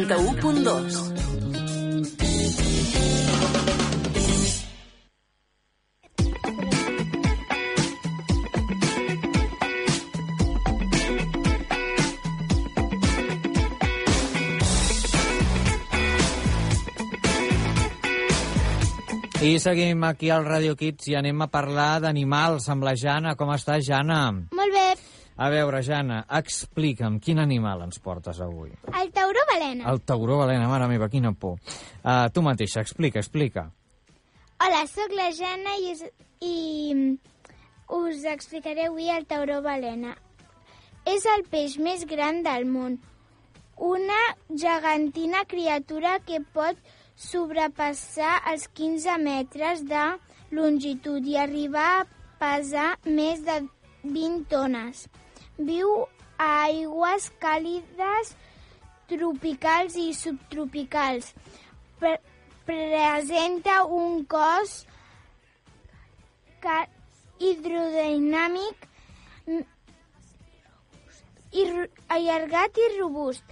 91.2. 0.06 1.16
I 19.46 19.60
seguim 19.60 20.04
aquí 20.04 20.30
al 20.30 20.46
Radio 20.46 20.76
Kids 20.76 21.06
i 21.10 21.16
anem 21.18 21.42
a 21.42 21.48
parlar 21.50 22.00
d'animals 22.02 22.70
amb 22.70 22.86
la 22.86 22.96
Jana. 22.98 23.36
Com 23.38 23.52
estàs, 23.54 23.86
Jana? 23.86 24.22
Molt 24.54 24.74
bé. 24.74 25.05
A 25.36 25.50
veure, 25.52 25.82
Jana, 25.84 26.22
explica'm, 26.38 27.18
quin 27.20 27.42
animal 27.44 27.82
ens 27.84 28.00
portes 28.00 28.38
avui? 28.40 28.70
El 28.88 29.10
tauró 29.12 29.42
balena. 29.50 29.90
El 29.92 30.00
tauró 30.08 30.38
balena, 30.40 30.70
mare 30.72 30.88
meva, 30.88 31.10
quina 31.12 31.34
por. 31.36 31.58
Uh, 32.06 32.30
tu 32.32 32.40
mateixa, 32.46 32.80
explica, 32.80 33.20
explica. 33.20 33.66
Hola, 34.64 34.86
sóc 34.88 35.12
la 35.12 35.34
Jana 35.36 35.74
i 35.82 35.90
us, 35.92 36.06
i 36.40 37.18
us 37.98 38.24
explicaré 38.32 38.88
avui 38.88 39.10
el 39.12 39.28
tauró 39.28 39.60
balena. 39.66 40.14
És 41.04 41.28
el 41.28 41.44
peix 41.52 41.76
més 41.84 42.08
gran 42.08 42.40
del 42.48 42.64
món. 42.72 42.96
Una 43.76 44.22
gegantina 44.48 45.44
criatura 45.44 46.16
que 46.24 46.40
pot 46.56 46.80
sobrepassar 47.20 48.38
els 48.54 48.70
15 48.72 49.20
metres 49.20 49.84
de 49.84 50.08
longitud 50.56 51.28
i 51.28 51.36
arribar 51.44 51.90
a 52.00 52.08
pesar 52.40 52.88
més 53.04 53.44
de 53.44 53.60
20 54.08 54.48
tones. 54.48 55.10
Viu 55.58 55.92
a 56.38 56.50
aigües 56.68 57.32
càlides 57.40 58.36
tropicals 59.08 59.96
i 59.96 60.12
subtropicals. 60.14 61.34
Pre 62.00 62.18
presenta 62.66 63.84
un 63.86 64.24
cos 64.26 64.86
hidrodinàmic 67.40 68.88
i 71.62 71.66
allargat 72.18 72.80
i 72.82 72.88
robust. 72.98 73.44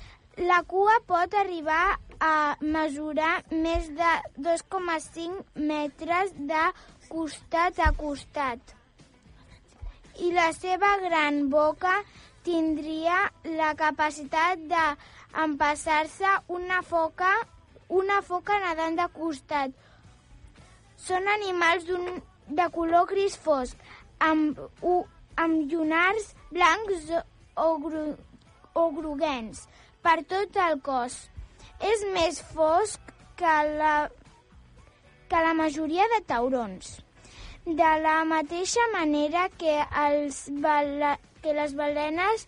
La 0.50 0.64
cua 0.66 0.96
pot 1.06 1.36
arribar 1.38 2.00
a 2.20 2.56
mesurar 2.62 3.34
més 3.52 3.90
de 4.00 4.14
2,5 4.48 5.44
metres 5.72 6.34
de 6.54 6.64
costat 7.12 7.80
a 7.80 7.92
costat. 8.00 8.74
I 10.22 10.30
la 10.34 10.52
seva 10.54 10.92
gran 11.02 11.48
boca 11.50 11.94
tindria 12.46 13.16
la 13.58 13.72
capacitat 13.80 14.62
d'empassar-se 14.70 16.34
una 16.54 16.82
foca, 16.86 17.32
una 17.90 18.22
foca 18.22 18.60
nedant 18.62 19.00
de 19.00 19.08
costat. 19.16 19.74
Són 20.98 21.28
animals 21.34 21.88
de 22.48 22.68
color 22.76 23.08
gris 23.10 23.38
fosc, 23.38 23.78
amb, 24.20 24.60
u, 24.82 25.00
amb 25.36 25.72
llunars 25.72 26.34
blancs 26.52 27.10
o, 27.56 27.70
gru, 27.86 28.04
o 28.74 28.90
groguencs 28.98 29.66
per 30.04 30.20
tot 30.30 30.60
el 30.68 30.80
cos. 30.86 31.18
És 31.84 32.06
més 32.14 32.40
fosc 32.54 33.00
que 33.40 33.56
la, 33.80 33.96
que 35.32 35.42
la 35.48 35.56
majoria 35.58 36.06
de 36.14 36.22
taurons. 36.28 37.03
De 37.66 37.92
la 38.04 38.24
mateixa 38.28 38.84
manera 38.92 39.48
que, 39.58 39.78
els 40.08 40.50
bala, 40.64 41.16
que 41.42 41.54
les 41.56 41.76
balenes 41.78 42.48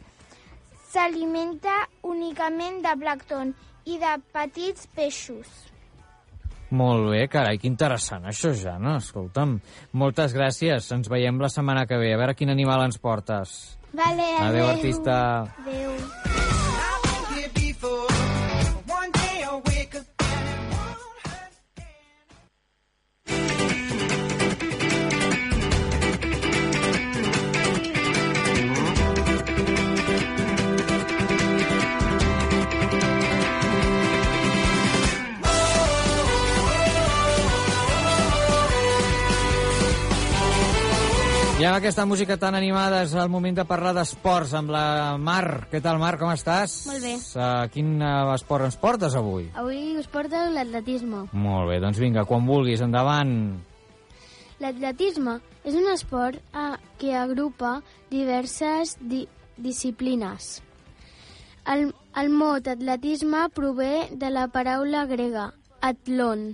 s'alimenta 0.92 1.86
únicament 2.04 2.82
de 2.84 2.98
plàncton 3.00 3.54
i 3.86 4.00
de 4.02 4.18
petits 4.36 4.90
peixos. 4.96 5.48
Molt 6.76 7.12
bé, 7.14 7.26
carai, 7.32 7.60
que 7.62 7.70
interessant 7.70 8.26
això 8.28 8.52
ja, 8.58 8.76
no? 8.82 8.98
Escolta'm, 9.00 9.60
moltes 10.02 10.36
gràcies. 10.36 10.92
Ens 10.96 11.12
veiem 11.12 11.40
la 11.40 11.52
setmana 11.54 11.86
que 11.88 12.00
ve. 12.02 12.12
A 12.16 12.20
veure 12.20 12.36
quin 12.36 12.52
animal 12.52 12.88
ens 12.88 13.00
portes. 13.00 13.78
Vale, 13.96 14.28
Adéu, 14.42 14.68
artista. 14.74 15.18
Adéu. 15.62 16.55
I 41.66 41.68
amb 41.68 41.80
aquesta 41.80 42.04
música 42.06 42.36
tan 42.38 42.54
animada 42.54 43.00
és 43.02 43.14
el 43.18 43.30
moment 43.34 43.56
de 43.58 43.64
parlar 43.66 43.90
d'esports 43.98 44.52
amb 44.54 44.70
la 44.70 45.16
Mar. 45.18 45.66
Què 45.72 45.80
tal, 45.82 45.98
Mar, 45.98 46.12
com 46.22 46.30
estàs? 46.30 46.76
Molt 46.86 47.02
bé. 47.02 47.14
Uh, 47.18 47.64
quin 47.74 47.88
uh, 48.06 48.36
esport 48.36 48.68
ens 48.68 48.78
portes 48.78 49.16
avui? 49.18 49.48
Avui 49.58 49.96
us 49.98 50.06
porto 50.14 50.44
l'atletisme. 50.54 51.24
Molt 51.34 51.72
bé, 51.72 51.80
doncs 51.82 51.98
vinga, 51.98 52.28
quan 52.30 52.46
vulguis, 52.46 52.86
endavant. 52.86 53.34
L'atletisme 54.62 55.40
és 55.66 55.74
un 55.74 55.90
esport 55.90 56.38
eh, 56.38 56.78
que 57.02 57.18
agrupa 57.18 57.80
diverses 58.14 58.94
di 59.02 59.26
disciplines. 59.58 60.60
El, 61.66 61.88
el 62.14 62.30
mot 62.30 62.70
atletisme 62.78 63.48
prové 63.58 64.12
de 64.14 64.30
la 64.30 64.52
paraula 64.54 65.08
grega 65.10 65.50
atlon, 65.82 66.52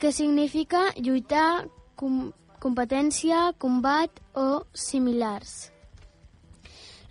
que 0.00 0.16
significa 0.16 0.88
lluitar, 0.96 1.66
com, 1.92 2.30
competència, 2.62 3.50
combat 3.58 4.22
o 4.38 4.62
similars. 4.72 5.72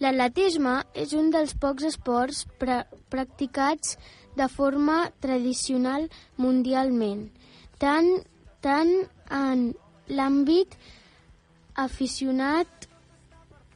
L'atletisme 0.02 0.80
és 0.98 1.12
un 1.14 1.30
dels 1.34 1.54
pocs 1.62 1.86
esports 1.92 2.46
pra 2.62 2.86
practicats 3.14 3.98
de 4.40 4.48
forma 4.50 5.12
tradicional 5.22 6.08
mundialment, 6.42 7.28
tant, 7.78 8.10
tant 8.64 8.94
en 9.30 9.68
l'àmbit 10.10 10.78
aficionat 11.76 12.88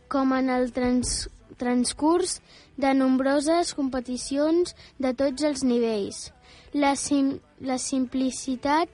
com 0.10 0.34
en 0.34 0.50
el 0.50 0.72
trans, 0.74 1.28
transcurs 1.62 2.40
de 2.78 2.94
nombroses 2.94 3.74
competicions 3.76 4.74
de 5.00 5.14
tots 5.14 5.46
els 5.48 5.64
nivells. 5.64 6.30
La, 6.74 6.96
sim, 7.00 7.36
la 7.62 7.78
simplicitat 7.80 8.90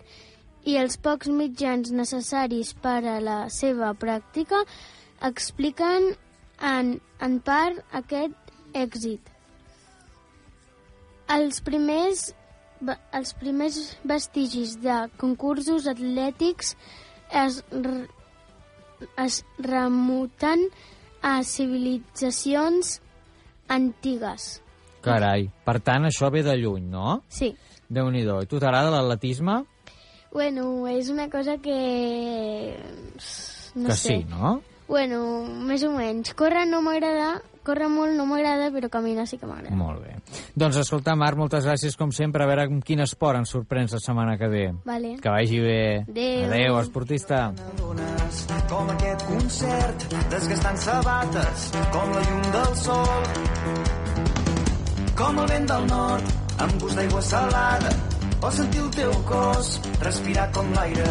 i 0.66 0.78
els 0.78 0.98
pocs 1.02 1.30
mitjans 1.34 1.92
necessaris 1.96 2.74
per 2.82 3.00
a 3.08 3.18
la 3.24 3.40
seva 3.50 3.94
pràctica 3.98 4.62
expliquen 5.26 6.12
en, 6.62 6.96
en 7.22 7.40
part 7.46 7.82
aquest 7.98 8.38
èxit. 8.78 9.22
Els 11.32 11.62
primers, 11.66 12.32
els 13.16 13.34
primers 13.40 13.80
vestigis 14.08 14.76
de 14.84 14.98
concursos 15.22 15.88
atlètics 15.90 16.76
es, 17.42 17.62
es 19.18 19.42
remunten 19.64 20.68
a 21.22 21.40
civilitzacions 21.48 23.00
antigues. 23.72 24.60
Carai, 25.02 25.48
per 25.66 25.80
tant, 25.82 26.06
això 26.06 26.30
ve 26.34 26.44
de 26.46 26.54
lluny, 26.60 26.90
no? 26.92 27.22
Sí. 27.32 27.54
Déu-n'hi-do. 27.92 28.42
I 28.44 28.50
tu 28.50 28.60
t'agrada 28.62 28.92
l'atletisme? 28.94 29.62
Bueno, 30.32 30.88
és 30.88 31.10
una 31.10 31.30
cosa 31.30 31.58
que... 31.58 32.78
No 33.76 33.88
que 33.88 33.96
sé. 33.96 34.08
sí, 34.08 34.26
no? 34.30 34.62
Bueno, 34.88 35.46
més 35.68 35.84
o 35.88 35.92
menys. 35.96 36.34
Córrer 36.36 36.66
no 36.68 36.82
m'agrada, 36.84 37.42
córrer 37.64 37.88
molt 37.92 38.16
no 38.18 38.26
m'agrada, 38.28 38.68
però 38.76 38.90
caminar 38.92 39.24
sí 39.28 39.38
que 39.40 39.48
m'agrada. 39.48 39.76
Molt 39.76 40.02
bé. 40.04 40.18
Doncs 40.60 40.82
escolta, 40.82 41.16
Marc, 41.16 41.40
moltes 41.40 41.64
gràcies 41.68 41.96
com 42.00 42.12
sempre. 42.16 42.44
A 42.44 42.50
veure 42.50 42.66
amb 42.68 42.84
quin 42.84 43.00
esport 43.04 43.40
ens 43.40 43.54
sorprens 43.56 43.96
la 43.96 44.02
setmana 44.04 44.36
que 44.40 44.50
ve. 44.52 44.66
Vale. 44.88 45.14
Que 45.24 45.32
vagi 45.32 45.60
bé. 45.64 45.82
Adéu. 46.10 46.48
Adéu, 46.50 46.80
esportista. 46.82 47.54
com 48.72 48.90
aquest 48.92 49.26
concert, 49.28 50.06
desgastant 50.32 50.78
sabates, 50.80 51.72
com 51.92 52.12
la 52.16 52.22
llum 52.28 52.46
del 52.56 52.76
sol. 52.76 53.26
Com 55.20 55.40
el 55.44 55.48
vent 55.52 55.68
del 55.68 55.88
nord, 55.88 56.32
amb 56.64 56.80
gust 56.82 56.96
d'aigua 57.00 57.22
salada, 57.22 57.92
o 58.42 58.52
sentir 58.52 58.82
el 58.82 58.90
teu 58.90 59.12
cos, 59.30 59.80
respirar 60.02 60.48
com 60.52 60.70
l'aire, 60.74 61.10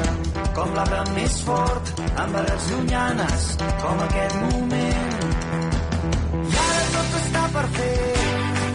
com 0.57 0.73
l'arbre 0.75 1.03
més 1.15 1.37
fort, 1.47 1.93
amb 2.23 2.39
arrels 2.41 2.67
llunyanes, 2.73 3.47
com 3.83 4.03
aquest 4.07 4.39
moment. 4.45 5.29
I 6.41 6.57
ara 6.65 6.81
tot 6.97 7.15
està 7.21 7.45
per 7.55 7.67
fer, 7.77 7.93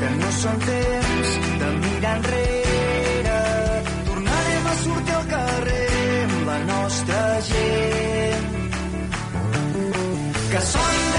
que 0.04 0.14
no 0.22 0.32
són 0.40 0.64
temps 0.70 1.34
de 1.64 1.74
mirar 1.82 2.16
enrere. 2.22 3.42
Tornarem 4.12 4.72
a 4.72 4.78
sortir 4.86 5.18
al 5.20 5.28
carrer 5.34 6.24
amb 6.30 6.40
la 6.54 6.62
nostra 6.72 7.22
gent. 7.52 8.50
Que 10.56 10.66
sonin 10.72 11.15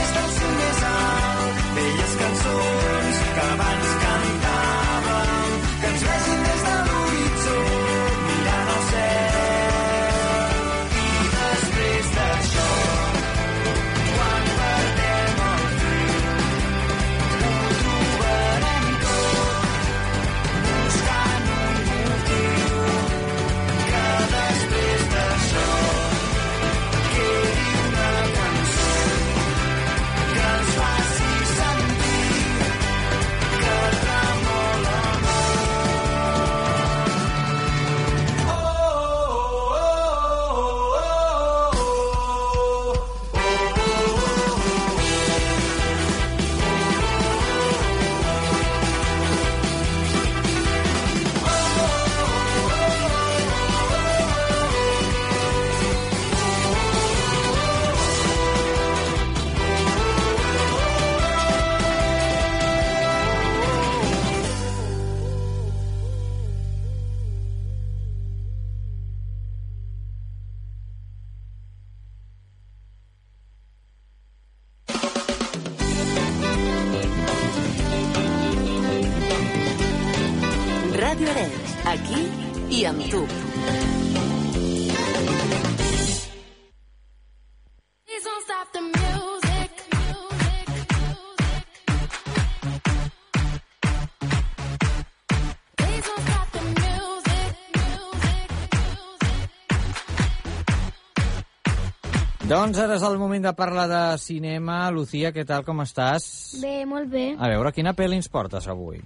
Doncs 102.57 102.79
ara 102.81 102.95
és 102.97 103.03
el 103.05 103.19
moment 103.21 103.43
de 103.45 103.51
parlar 103.53 103.83
de 103.91 103.99
cinema. 104.17 104.79
Lucía, 104.89 105.29
què 105.29 105.43
tal, 105.45 105.61
com 105.67 105.83
estàs? 105.85 106.25
Bé, 106.63 106.87
molt 106.89 107.11
bé. 107.13 107.27
A 107.37 107.51
veure, 107.53 107.69
quina 107.77 107.93
pel·li 107.93 108.17
ens 108.17 108.31
portes 108.33 108.65
avui? 108.73 109.03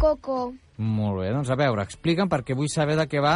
Coco. 0.00 0.38
Molt 0.80 1.20
bé, 1.20 1.26
doncs 1.34 1.50
a 1.52 1.58
veure, 1.60 1.84
explica'm, 1.84 2.30
perquè 2.32 2.56
vull 2.56 2.70
saber 2.72 2.96
de 2.96 3.04
què 3.10 3.20
va, 3.20 3.34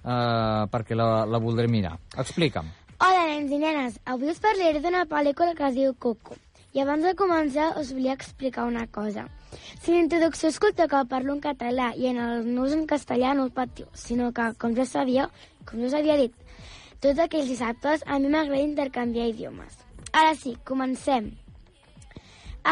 eh, 0.00 0.62
perquè 0.72 0.96
la, 0.96 1.26
la 1.28 1.42
voldré 1.44 1.68
mirar. 1.68 1.92
Explica'm. 2.24 2.72
Hola, 3.04 3.28
nens 3.28 3.52
i 3.52 3.60
nenes. 3.60 4.00
Avui 4.08 4.32
us 4.32 4.40
parlaré 4.40 4.80
d'una 4.80 5.04
pel·lícula 5.10 5.52
que 5.60 5.68
es 5.68 5.76
diu 5.76 5.92
Coco. 5.92 6.40
I 6.72 6.80
abans 6.80 7.04
de 7.04 7.12
començar 7.12 7.74
us 7.82 7.92
volia 7.92 8.16
explicar 8.16 8.64
una 8.64 8.86
cosa. 8.88 9.26
Si 9.82 9.92
l'introducció 9.92 10.48
escolta 10.48 10.88
que 10.88 11.04
parlo 11.10 11.36
en 11.36 11.44
català 11.44 11.92
i 12.00 12.08
en 12.08 12.16
el 12.16 12.48
nus 12.48 12.72
en 12.72 12.88
castellà 12.88 13.36
no 13.36 13.50
patiu, 13.52 13.92
sinó 13.92 14.32
que, 14.32 14.54
com 14.56 14.72
ja 14.72 14.88
sabíeu, 14.88 15.28
com 15.68 15.84
ja 15.84 15.92
us 15.92 16.00
havia 16.00 16.16
dit, 16.16 16.41
tots 17.02 17.18
aquells 17.18 17.48
dissabtes 17.50 18.04
a 18.06 18.18
mi 18.22 18.28
m'agrada 18.30 18.62
intercanviar 18.62 19.26
idiomes. 19.32 19.78
Ara 20.12 20.36
sí, 20.38 20.52
comencem. 20.68 21.32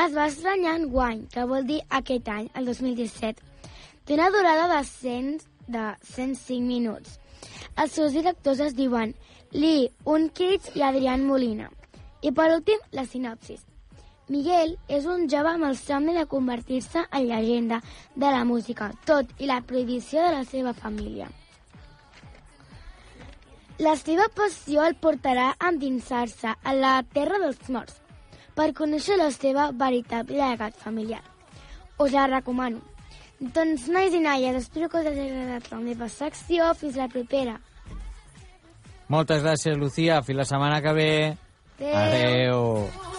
Es 0.01 0.13
va 0.15 0.29
estrenyar 0.31 0.77
en 0.79 0.85
guany, 0.93 1.25
que 1.33 1.47
vol 1.51 1.67
dir 1.67 1.81
aquest 1.99 2.29
any, 2.31 2.47
el 2.55 2.69
2017. 2.71 3.43
Té 4.07 4.15
una 4.15 4.29
durada 4.31 4.69
de, 4.71 4.85
100, 4.87 5.33
de 5.67 5.89
105 6.13 6.61
minuts. 6.69 7.19
Els 7.75 7.99
seus 7.99 8.15
directors 8.15 8.63
es 8.69 8.77
diuen 8.79 9.17
Lee 9.51 9.91
Unkrich 10.05 10.71
i 10.79 10.87
Adrián 10.87 11.27
Molina. 11.27 11.67
I 12.23 12.31
per 12.31 12.53
últim, 12.55 12.79
la 12.95 13.09
sinopsis. 13.11 13.67
Miguel 14.31 14.77
és 14.87 15.11
un 15.11 15.27
jove 15.27 15.57
amb 15.57 15.67
el 15.67 15.75
somni 15.75 16.15
de 16.15 16.29
convertir-se 16.31 17.03
en 17.11 17.27
llegenda 17.27 17.83
de 18.15 18.31
la 18.31 18.45
música, 18.47 18.93
tot 19.11 19.35
i 19.43 19.51
la 19.51 19.59
prohibició 19.67 20.23
de 20.23 20.37
la 20.39 20.45
seva 20.47 20.77
família. 20.77 21.27
La 23.81 23.95
seva 23.97 24.27
passió 24.37 24.83
el 24.85 24.95
portarà 25.01 25.55
a 25.57 25.71
endinsar-se 25.71 26.53
a 26.53 26.73
la 26.77 26.99
terra 27.15 27.39
dels 27.41 27.71
morts 27.73 27.97
per 28.59 28.75
conèixer 28.77 29.17
la 29.17 29.31
seva 29.33 29.71
veritable 29.73 30.37
llegat 30.37 30.77
familiar. 30.77 31.23
Us 31.97 32.13
la 32.13 32.27
recomano. 32.29 32.83
Doncs, 33.41 33.89
nois 33.89 34.13
i 34.13 34.21
noies, 34.21 34.59
espero 34.61 34.91
que 34.93 35.01
us 35.01 35.09
hagi 35.09 35.25
agradat 35.31 35.71
la 35.73 35.81
meva 35.81 36.09
secció. 36.13 36.69
Fins 36.77 37.01
la 37.01 37.09
propera. 37.09 37.57
Moltes 39.09 39.41
gràcies, 39.47 39.81
Lucía. 39.81 40.21
Fins 40.27 40.45
la 40.45 40.49
setmana 40.53 40.83
que 40.85 40.93
ve. 41.01 41.13
Adeu. 41.81 41.97
Adeu. 42.05 43.10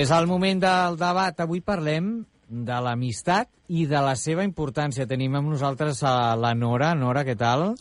És 0.00 0.08
el 0.16 0.24
moment 0.24 0.62
del 0.62 0.94
debat. 0.96 1.40
Avui 1.44 1.60
parlem 1.60 2.06
de 2.48 2.76
l'amistat 2.80 3.50
i 3.68 3.82
de 3.84 4.00
la 4.00 4.14
seva 4.16 4.46
importància. 4.46 5.04
Tenim 5.04 5.34
amb 5.36 5.50
nosaltres 5.52 5.98
a 6.08 6.32
la 6.40 6.54
Nora. 6.56 6.94
Nora, 6.96 7.20
què 7.26 7.34
tal? 7.36 7.74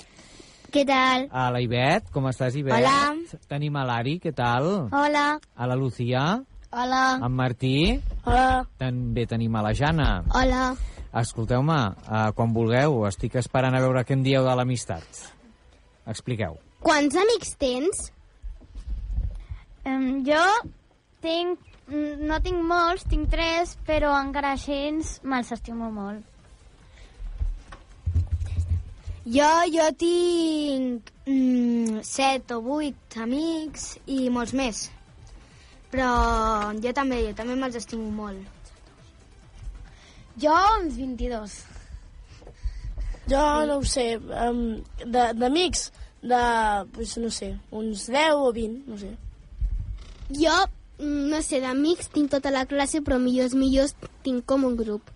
Què 0.68 0.84
tal? 0.90 1.30
A 1.32 1.46
la 1.56 1.62
Ivet. 1.64 2.10
Com 2.12 2.28
estàs, 2.28 2.58
Ivet? 2.60 2.76
Hola. 2.76 3.38
Tenim 3.48 3.78
a 3.80 3.86
l'Ari. 3.88 4.18
Què 4.20 4.34
tal? 4.36 4.68
Hola. 4.92 5.24
A 5.40 5.70
la 5.72 5.78
Lucía. 5.80 6.26
Hola. 6.76 7.04
En 7.24 7.38
Martí. 7.38 7.78
Hola. 8.26 8.66
També 8.84 9.24
tenim 9.30 9.56
a 9.56 9.64
la 9.70 9.72
Jana. 9.80 10.10
Hola. 10.36 10.66
Escolteu-me, 11.24 11.80
uh, 12.04 12.26
quan 12.36 12.52
vulgueu, 12.54 13.00
estic 13.08 13.40
esperant 13.40 13.80
a 13.80 13.82
veure 13.86 14.04
què 14.04 14.18
em 14.20 14.28
dieu 14.28 14.44
de 14.44 14.58
l'amistat. 14.60 15.24
Expliqueu. 16.12 16.60
Quants 16.84 17.16
amics 17.24 17.56
tens? 17.64 18.04
Um, 19.88 20.20
jo 20.28 20.44
tinc... 21.24 21.69
mm, 21.92 22.28
No 22.30 22.40
tinc 22.46 22.62
molts, 22.72 23.06
tinc 23.12 23.30
tres, 23.34 23.76
però 23.88 24.14
encara 24.20 24.54
així 24.56 24.80
me'ls 25.24 25.52
estimo 25.56 25.90
molt. 25.92 26.24
Jo, 29.30 29.50
jo 29.70 29.90
tinc 30.00 31.12
mm, 31.28 32.00
set 32.08 32.54
o 32.56 32.62
vuit 32.66 33.18
amics 33.22 33.92
i 34.08 34.30
molts 34.34 34.56
més. 34.58 34.88
Però 35.92 36.10
jo 36.82 36.94
també, 36.98 37.20
jo 37.28 37.36
també 37.38 37.58
me'ls 37.60 37.78
estimo 37.78 38.10
molt. 38.14 38.74
Jo, 40.40 40.56
uns 40.80 40.96
22. 40.96 41.56
Jo 43.30 43.42
no 43.70 43.78
ho 43.78 43.86
sé, 43.86 44.06
um, 44.18 44.62
d'amics, 45.06 45.90
de, 46.22 46.42
pues, 46.96 47.18
no 47.22 47.30
sé, 47.30 47.52
uns 47.70 48.08
10 48.10 48.46
o 48.48 48.52
20, 48.56 48.90
no 48.90 48.98
sé. 48.98 49.12
Jo, 50.40 50.56
no 51.00 51.42
sé, 51.42 51.62
d'amics 51.64 52.12
tinc 52.12 52.32
tota 52.34 52.52
la 52.52 52.66
classe, 52.68 53.00
però 53.06 53.20
millors, 53.22 53.56
millors 53.56 53.96
tinc 54.26 54.46
com 54.46 54.66
un 54.68 54.76
grup. 54.80 55.12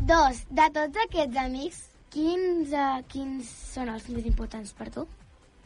Dos, 0.00 0.44
de 0.50 0.66
tots 0.74 1.00
aquests 1.04 1.40
amics, 1.40 1.80
quins, 2.12 2.72
uh, 2.72 3.00
quins 3.08 3.48
són 3.74 3.88
els 3.92 4.08
més 4.12 4.26
importants 4.28 4.72
per 4.76 4.90
tu? 4.92 5.06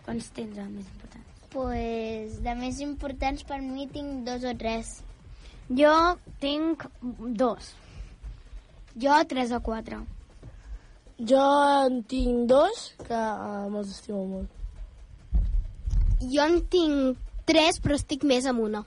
Quants 0.07 0.31
tens 0.37 0.59
els 0.59 0.71
més 0.71 0.87
importants? 0.87 1.47
Pues, 1.55 2.41
de 2.43 2.55
més 2.59 2.81
importants 2.83 3.45
per 3.47 3.61
mi 3.63 3.87
tinc 3.91 4.25
dos 4.27 4.47
o 4.47 4.55
tres. 4.59 4.97
Jo 5.71 5.95
tinc 6.43 6.87
dos. 7.39 7.71
Jo, 8.95 9.21
tres 9.31 9.55
o 9.55 9.63
quatre. 9.65 9.99
Jo 11.19 11.45
en 11.87 12.03
tinc 12.11 12.49
dos, 12.51 12.89
que 13.07 13.15
uh, 13.19 13.71
me'ls 13.71 13.95
estimo 13.95 14.25
molt. 14.27 14.51
Jo 16.27 16.47
en 16.47 16.61
tinc 16.71 17.25
tres, 17.49 17.81
però 17.83 17.97
estic 17.99 18.25
més 18.29 18.47
amb 18.51 18.65
una. 18.65 18.85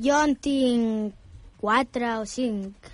Jo 0.00 0.16
en 0.26 0.34
tinc 0.36 1.16
quatre 1.60 2.14
o 2.20 2.24
cinc. 2.28 2.88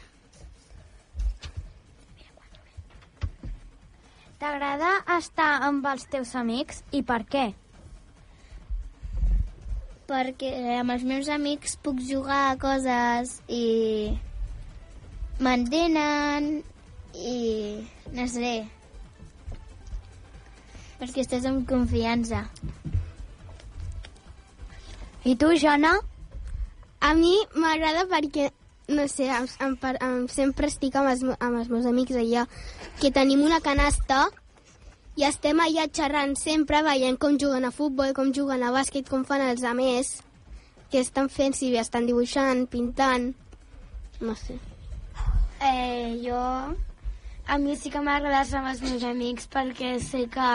T'agrada 4.41 4.91
estar 5.17 5.53
amb 5.67 5.87
els 5.89 6.05
teus 6.13 6.35
amics 6.37 6.83
i 6.93 7.01
per 7.07 7.23
què? 7.31 7.47
Perquè 10.11 10.51
amb 10.77 10.93
els 10.95 11.07
meus 11.09 11.31
amics 11.33 11.79
puc 11.83 12.03
jugar 12.11 12.43
a 12.51 12.59
coses 12.61 13.39
i 13.49 13.65
m'entenen 15.41 16.51
i 17.17 17.41
no 18.19 18.29
sé. 18.31 18.55
Perquè 21.01 21.25
estàs 21.25 21.49
amb 21.49 21.67
confiança. 21.69 22.45
I 25.27 25.35
tu, 25.35 25.49
Jana? 25.59 25.91
A 27.03 27.09
mi 27.19 27.35
m'agrada 27.59 28.05
perquè, 28.07 28.45
no 28.95 29.09
sé, 29.11 29.27
em, 29.27 29.49
em, 29.67 29.73
em, 30.07 30.21
sempre 30.31 30.69
estic 30.71 30.95
amb 30.95 31.11
els, 31.11 31.25
amb 31.27 31.59
els 31.59 31.71
meus 31.73 31.89
amics 31.91 32.15
allà, 32.21 32.45
que 33.01 33.11
tenim 33.11 33.43
una 33.43 33.59
canasta 33.65 34.29
i 35.19 35.27
estem 35.27 35.59
allà 35.65 35.89
xerrant 35.91 36.37
sempre, 36.39 36.85
veient 36.87 37.19
com 37.19 37.41
juguen 37.43 37.67
a 37.67 37.73
futbol, 37.75 38.15
com 38.15 38.31
juguen 38.37 38.63
a 38.63 38.71
bàsquet, 38.71 39.11
com 39.11 39.27
fan 39.27 39.43
els 39.49 39.67
altres, 39.67 40.13
que 40.93 41.03
estan 41.03 41.27
fent, 41.27 41.59
si 41.59 41.73
bé 41.75 41.83
estan 41.83 42.07
dibuixant, 42.07 42.63
pintant, 42.71 43.33
no 44.23 44.39
sé. 44.47 44.61
Eh, 45.59 46.23
jo... 46.23 46.39
A 47.47 47.59
mi 47.63 47.77
sí 47.79 47.93
que 47.95 48.01
m'agrada 48.03 48.59
amb 48.59 48.73
els 48.73 48.81
meus 48.83 49.03
amics 49.07 49.45
perquè 49.47 49.93
sé 50.03 50.25
que 50.31 50.47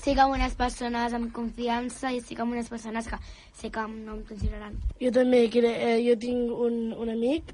estic 0.00 0.16
amb 0.16 0.32
unes 0.32 0.54
persones 0.56 1.12
amb 1.12 1.28
confiança 1.36 2.08
i 2.08 2.22
estic 2.22 2.38
amb 2.40 2.54
unes 2.56 2.70
persones 2.72 3.04
que 3.10 3.18
sé 3.52 3.68
que 3.68 3.82
no 3.84 4.14
em 4.16 4.22
consideraran. 4.24 4.78
Jo 4.96 5.10
també, 5.12 5.42
que, 5.52 5.60
eh, 5.60 5.98
jo 6.06 6.14
tinc 6.16 6.52
un, 6.66 6.78
un 6.96 7.10
amic 7.12 7.52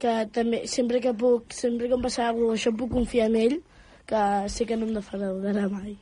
que 0.00 0.12
també, 0.32 0.66
sempre 0.68 1.00
que 1.00 1.14
puc, 1.16 1.54
sempre 1.56 1.88
que 1.88 1.96
em 1.96 2.02
passa 2.04 2.26
alguna 2.26 2.50
cosa, 2.50 2.58
això 2.58 2.72
puc 2.76 2.92
confiar 2.92 3.30
en 3.30 3.36
ell, 3.40 3.56
que 4.04 4.24
sé 4.52 4.66
que 4.68 4.76
no 4.76 4.88
em 4.88 4.92
defraudarà 4.98 5.68
mai. 5.72 5.94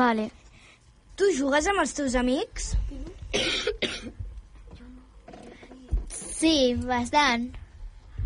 Vale. 0.00 0.30
Tu 1.16 1.28
jugues 1.36 1.68
amb 1.68 1.82
els 1.82 1.92
teus 1.98 2.16
amics? 2.16 2.70
Sí, 6.08 6.54
bastant. 6.88 7.50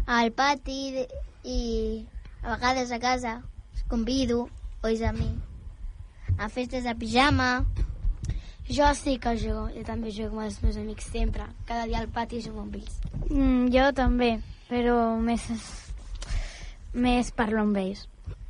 Al 0.07 0.31
pati 0.39 1.03
i 1.43 1.59
a 2.45 2.55
vegades 2.55 2.95
a 2.95 3.01
casa 3.03 3.41
els 3.41 3.83
convido, 3.91 4.45
o 4.85 4.93
és 4.93 5.03
a 5.03 5.11
mi. 5.17 5.33
A 6.39 6.49
festes 6.49 6.85
de 6.85 6.95
pijama. 6.95 7.65
Jo 8.69 8.89
sí 8.97 9.19
que 9.21 9.37
jugo, 9.37 9.69
jo 9.75 9.85
també 9.85 10.11
jugo 10.11 10.39
amb 10.39 10.47
els 10.47 10.63
meus 10.63 10.77
amics 10.81 11.11
sempre. 11.13 11.45
Cada 11.69 11.85
dia 11.87 12.01
al 12.01 12.09
pati 12.09 12.41
jugo 12.41 12.65
amb 12.65 12.79
ells. 12.81 12.99
Mm, 13.29 13.69
jo 13.75 13.91
també, 13.93 14.31
però 14.71 14.97
més, 15.21 15.45
més 17.07 17.31
parlo 17.37 17.61
amb 17.61 17.77
ells. 17.77 18.07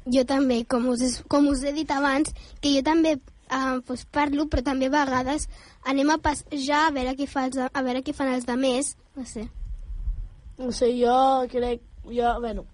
Jo 0.06 0.22
també, 0.28 0.62
com 0.68 0.86
us, 0.92 1.22
com 1.28 1.48
us 1.48 1.64
he 1.64 1.72
dit 1.74 1.90
abans, 1.90 2.30
que 2.60 2.74
jo 2.76 2.84
també 2.86 3.16
eh, 3.16 3.80
pues 3.86 4.04
parlo, 4.04 4.46
però 4.46 4.62
també 4.62 4.86
a 4.86 4.94
vegades 4.94 5.48
anem 5.84 6.10
a 6.10 6.18
passejar 6.22 6.86
a 6.86 6.94
veure 6.94 7.16
què, 7.18 7.26
fa 7.28 7.46
els, 7.48 7.58
a 7.58 7.82
veure 7.82 8.02
què 8.04 8.14
fan 8.16 8.32
els 8.34 8.48
altres, 8.48 8.94
no 9.16 9.26
sé. 9.26 9.48
No 10.58 10.70
sé, 10.72 10.92
jo 10.98 11.16
crec... 11.50 11.82
Jo, 12.04 12.34
bueno, 12.40 12.66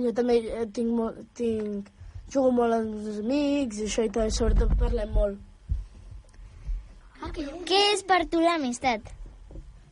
jo 0.00 0.10
també 0.16 0.40
eh, 0.48 0.66
tinc, 0.72 0.90
molt, 0.90 1.20
tinc... 1.36 1.90
Jugo 2.32 2.50
molt 2.56 2.76
amb 2.76 2.94
els 2.94 3.02
meus 3.04 3.18
amics 3.24 3.80
i 3.80 3.88
això 3.88 4.06
i 4.06 4.12
tot, 4.14 4.32
sobretot 4.34 4.76
parlem 4.80 5.12
molt. 5.14 5.38
Què 7.68 7.80
és 7.94 8.04
per 8.04 8.24
tu 8.30 8.40
l'amistat? 8.42 9.10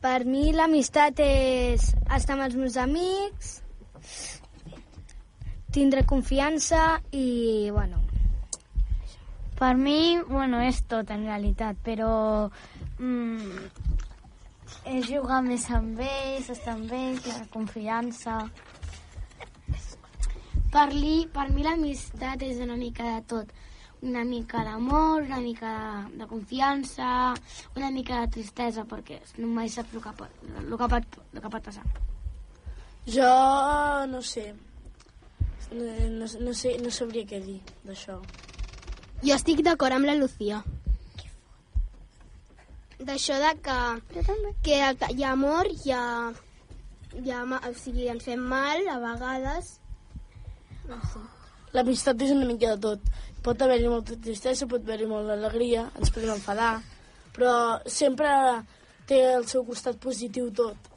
Per 0.03 0.19
mi 0.27 0.51
l'amistat 0.53 1.19
és 1.23 1.89
estar 2.11 2.35
amb 2.35 2.45
els 2.45 2.57
meus 2.59 2.77
amics, 2.77 3.53
tindre 5.73 6.03
confiança 6.05 6.99
i, 7.09 7.69
bueno, 7.73 8.03
Per 9.63 9.75
mi, 9.77 10.17
bueno, 10.27 10.59
és 10.65 10.81
tot 10.91 11.11
en 11.13 11.21
realitat, 11.23 11.77
però 11.85 12.49
mm, 12.99 13.67
és 14.91 15.05
jugar 15.07 15.43
més 15.45 15.67
amb 15.71 16.01
ells, 16.03 16.49
estar 16.51 16.73
amb 16.75 16.91
ells, 16.91 17.27
la 17.29 17.47
confiança... 17.53 18.39
per, 20.73 20.89
li, 20.93 21.27
per 21.29 21.51
mi 21.53 21.63
l'amistat 21.65 22.41
és 22.47 22.59
una 22.63 22.77
mica 22.79 23.05
de 23.15 23.21
tot. 23.29 23.53
Una 24.03 24.25
mica 24.27 24.65
d'amor, 24.67 25.23
una 25.23 25.39
mica 25.39 25.69
de, 26.09 26.17
de 26.19 26.25
confiança, 26.27 27.09
una 27.77 27.91
mica 27.93 28.19
de 28.19 28.31
tristesa, 28.35 28.83
perquè 28.83 29.21
no 29.37 29.47
mai 29.47 29.69
saps 29.71 29.93
el 29.95 30.03
que 30.03 30.11
pot, 30.17 30.41
el 30.59 30.73
que 30.81 30.89
pot, 30.91 31.19
el 31.31 31.39
que 31.39 31.51
pot 31.53 31.69
passar. 31.69 31.85
Jo 33.07 33.29
no 34.11 34.21
sé. 34.21 34.49
No, 35.71 35.85
no, 36.19 36.27
no, 36.41 36.53
sé, 36.53 36.75
no 36.83 36.91
sabria 36.91 37.25
què 37.29 37.39
dir 37.43 37.61
d'això. 37.87 38.17
Jo 39.23 39.37
estic 39.37 39.61
d'acord 39.63 39.95
amb 39.95 40.09
la 40.09 40.17
Lucía. 40.17 40.59
D'això 43.03 43.39
de 43.39 43.53
que, 43.63 43.77
que 44.67 44.81
hi 45.15 45.23
ha 45.23 45.31
amor, 45.31 45.71
hi 45.71 45.95
ha, 45.95 46.03
hi 47.23 47.31
ha, 47.31 47.45
o 47.69 47.73
sigui, 47.79 48.09
ens 48.11 48.27
fem 48.27 48.43
mal 48.51 48.83
a 48.91 48.99
vegades. 48.99 49.77
No 50.89 50.99
sé. 51.11 51.21
L'amistat 51.73 52.21
és 52.21 52.31
una 52.35 52.45
mica 52.45 52.75
de 52.75 52.81
tot. 52.87 53.13
Pot 53.43 53.61
haver-hi 53.65 53.89
molta 53.91 54.17
tristesa, 54.25 54.67
pot 54.69 54.83
haver-hi 54.85 55.09
molta 55.09 55.35
alegria, 55.35 55.87
ens 55.99 56.11
podem 56.13 56.35
enfadar, 56.35 56.73
però 57.35 57.53
sempre 57.89 58.29
té 59.09 59.19
el 59.33 59.47
seu 59.49 59.65
costat 59.67 59.97
positiu 60.03 60.51
tot. 60.55 60.91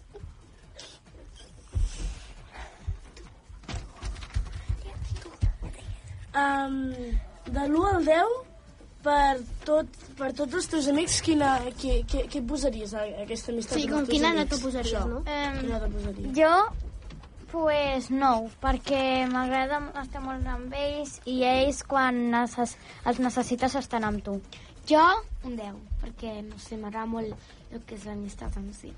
Um, 6.36 6.82
de 7.48 7.62
l'1 7.64 7.84
al 7.88 8.04
10, 8.04 8.34
per, 9.06 9.36
tot, 9.64 10.00
per 10.18 10.32
tots 10.36 10.58
els 10.58 10.66
teus 10.68 10.88
amics, 10.92 11.22
quina, 11.24 11.54
què, 11.80 12.02
què, 12.10 12.26
què 12.32 12.42
posaries 12.50 12.92
a 12.92 13.06
aquesta 13.22 13.54
amistat? 13.54 13.78
Sí, 13.78 13.86
com 13.88 14.04
quina 14.10 14.34
nota 14.36 14.58
posaries, 14.60 15.06
no? 15.08 15.22
Quina 15.24 15.78
nota 15.78 15.88
posaries? 15.94 16.34
Jo, 16.36 16.52
pues, 17.62 18.10
nou, 18.12 18.50
perquè 18.62 19.26
m'agrada 19.30 19.80
estar 20.02 20.20
molt 20.24 20.46
amb 20.50 20.74
ells 20.76 21.16
i 21.28 21.40
ells, 21.48 21.82
quan 21.88 22.26
necess 22.32 22.76
els 23.08 23.20
necessites, 23.22 23.74
estan 23.80 24.04
amb 24.04 24.22
tu. 24.26 24.36
Jo, 24.86 25.02
un 25.48 25.56
10, 25.58 25.80
perquè, 26.02 26.36
no 26.46 26.60
sé, 26.62 26.78
m'agrada 26.78 27.08
molt 27.10 27.72
el 27.72 27.82
que 27.88 27.96
és 27.96 28.04
l'amistat 28.06 28.58
en 28.60 28.68
si. 28.76 28.92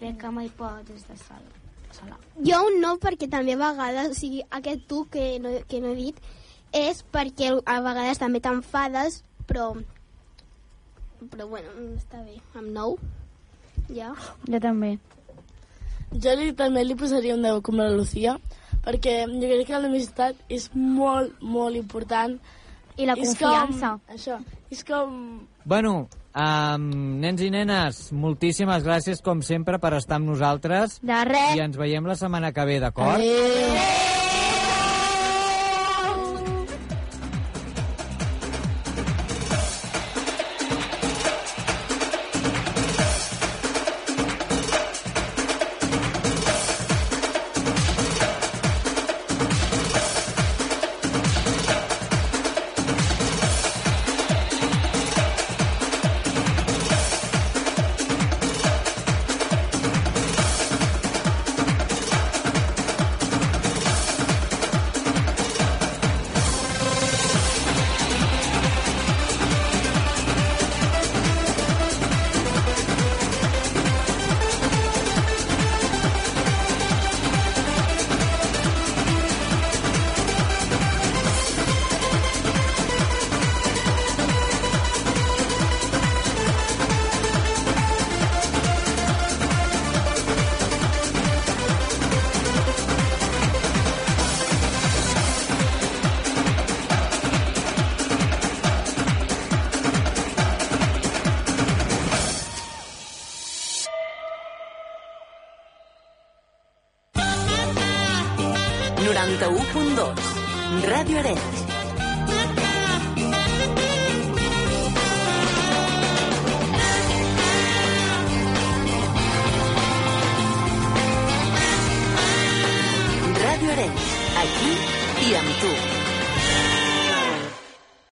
Crec 0.00 0.18
que 0.20 0.32
mai 0.34 0.50
pots 0.58 1.06
de 1.08 1.16
sal. 1.20 1.46
Salar. 1.92 2.18
Jo 2.40 2.58
un 2.66 2.78
no, 2.80 2.94
perquè 3.00 3.28
també 3.30 3.54
a 3.54 3.60
vegades, 3.60 4.12
o 4.12 4.16
sigui, 4.16 4.42
aquest 4.58 4.86
tu 4.88 5.04
que 5.12 5.38
no, 5.44 5.52
que 5.68 5.80
no 5.84 5.92
he 5.92 5.98
dit, 5.98 6.20
és 6.72 7.02
perquè 7.12 7.52
a 7.52 7.80
vegades 7.84 8.20
també 8.20 8.40
t'enfades, 8.44 9.22
però... 9.48 9.72
Però 11.22 11.46
bueno, 11.46 11.70
està 11.94 12.18
bé. 12.24 12.40
Amb 12.58 12.72
nou, 12.74 12.96
ja. 13.94 14.10
Jo 14.48 14.60
també. 14.60 14.96
Jo 16.12 16.34
li, 16.36 16.50
també 16.56 16.84
li 16.84 16.96
posaria 16.98 17.36
un 17.36 17.44
10 17.46 17.62
com 17.64 17.78
la 17.80 17.88
Lucía, 17.92 18.36
perquè 18.84 19.22
jo 19.28 19.46
crec 19.46 19.68
que 19.70 19.80
l'amistat 19.80 20.42
és 20.52 20.68
molt, 20.74 21.38
molt 21.40 21.78
important. 21.78 22.36
I 23.00 23.06
la 23.08 23.16
És 23.16 23.32
confiança. 23.32 23.94
Com, 23.96 24.16
això, 24.16 24.36
és 24.70 24.82
com... 24.84 25.14
Bueno, 25.64 25.94
um, 26.36 26.88
nens 27.22 27.40
i 27.40 27.48
nenes, 27.54 28.04
moltíssimes 28.12 28.84
gràcies, 28.84 29.24
com 29.24 29.40
sempre, 29.40 29.80
per 29.80 29.94
estar 29.96 30.20
amb 30.20 30.28
nosaltres. 30.34 31.00
De 31.00 31.24
res. 31.28 31.56
I 31.56 31.64
ens 31.64 31.80
veiem 31.80 32.08
la 32.08 32.18
setmana 32.20 32.52
que 32.52 32.68
ve, 32.68 32.80
d'acord? 32.84 33.22
Noranta 33.22 34.08
u 34.10 34.11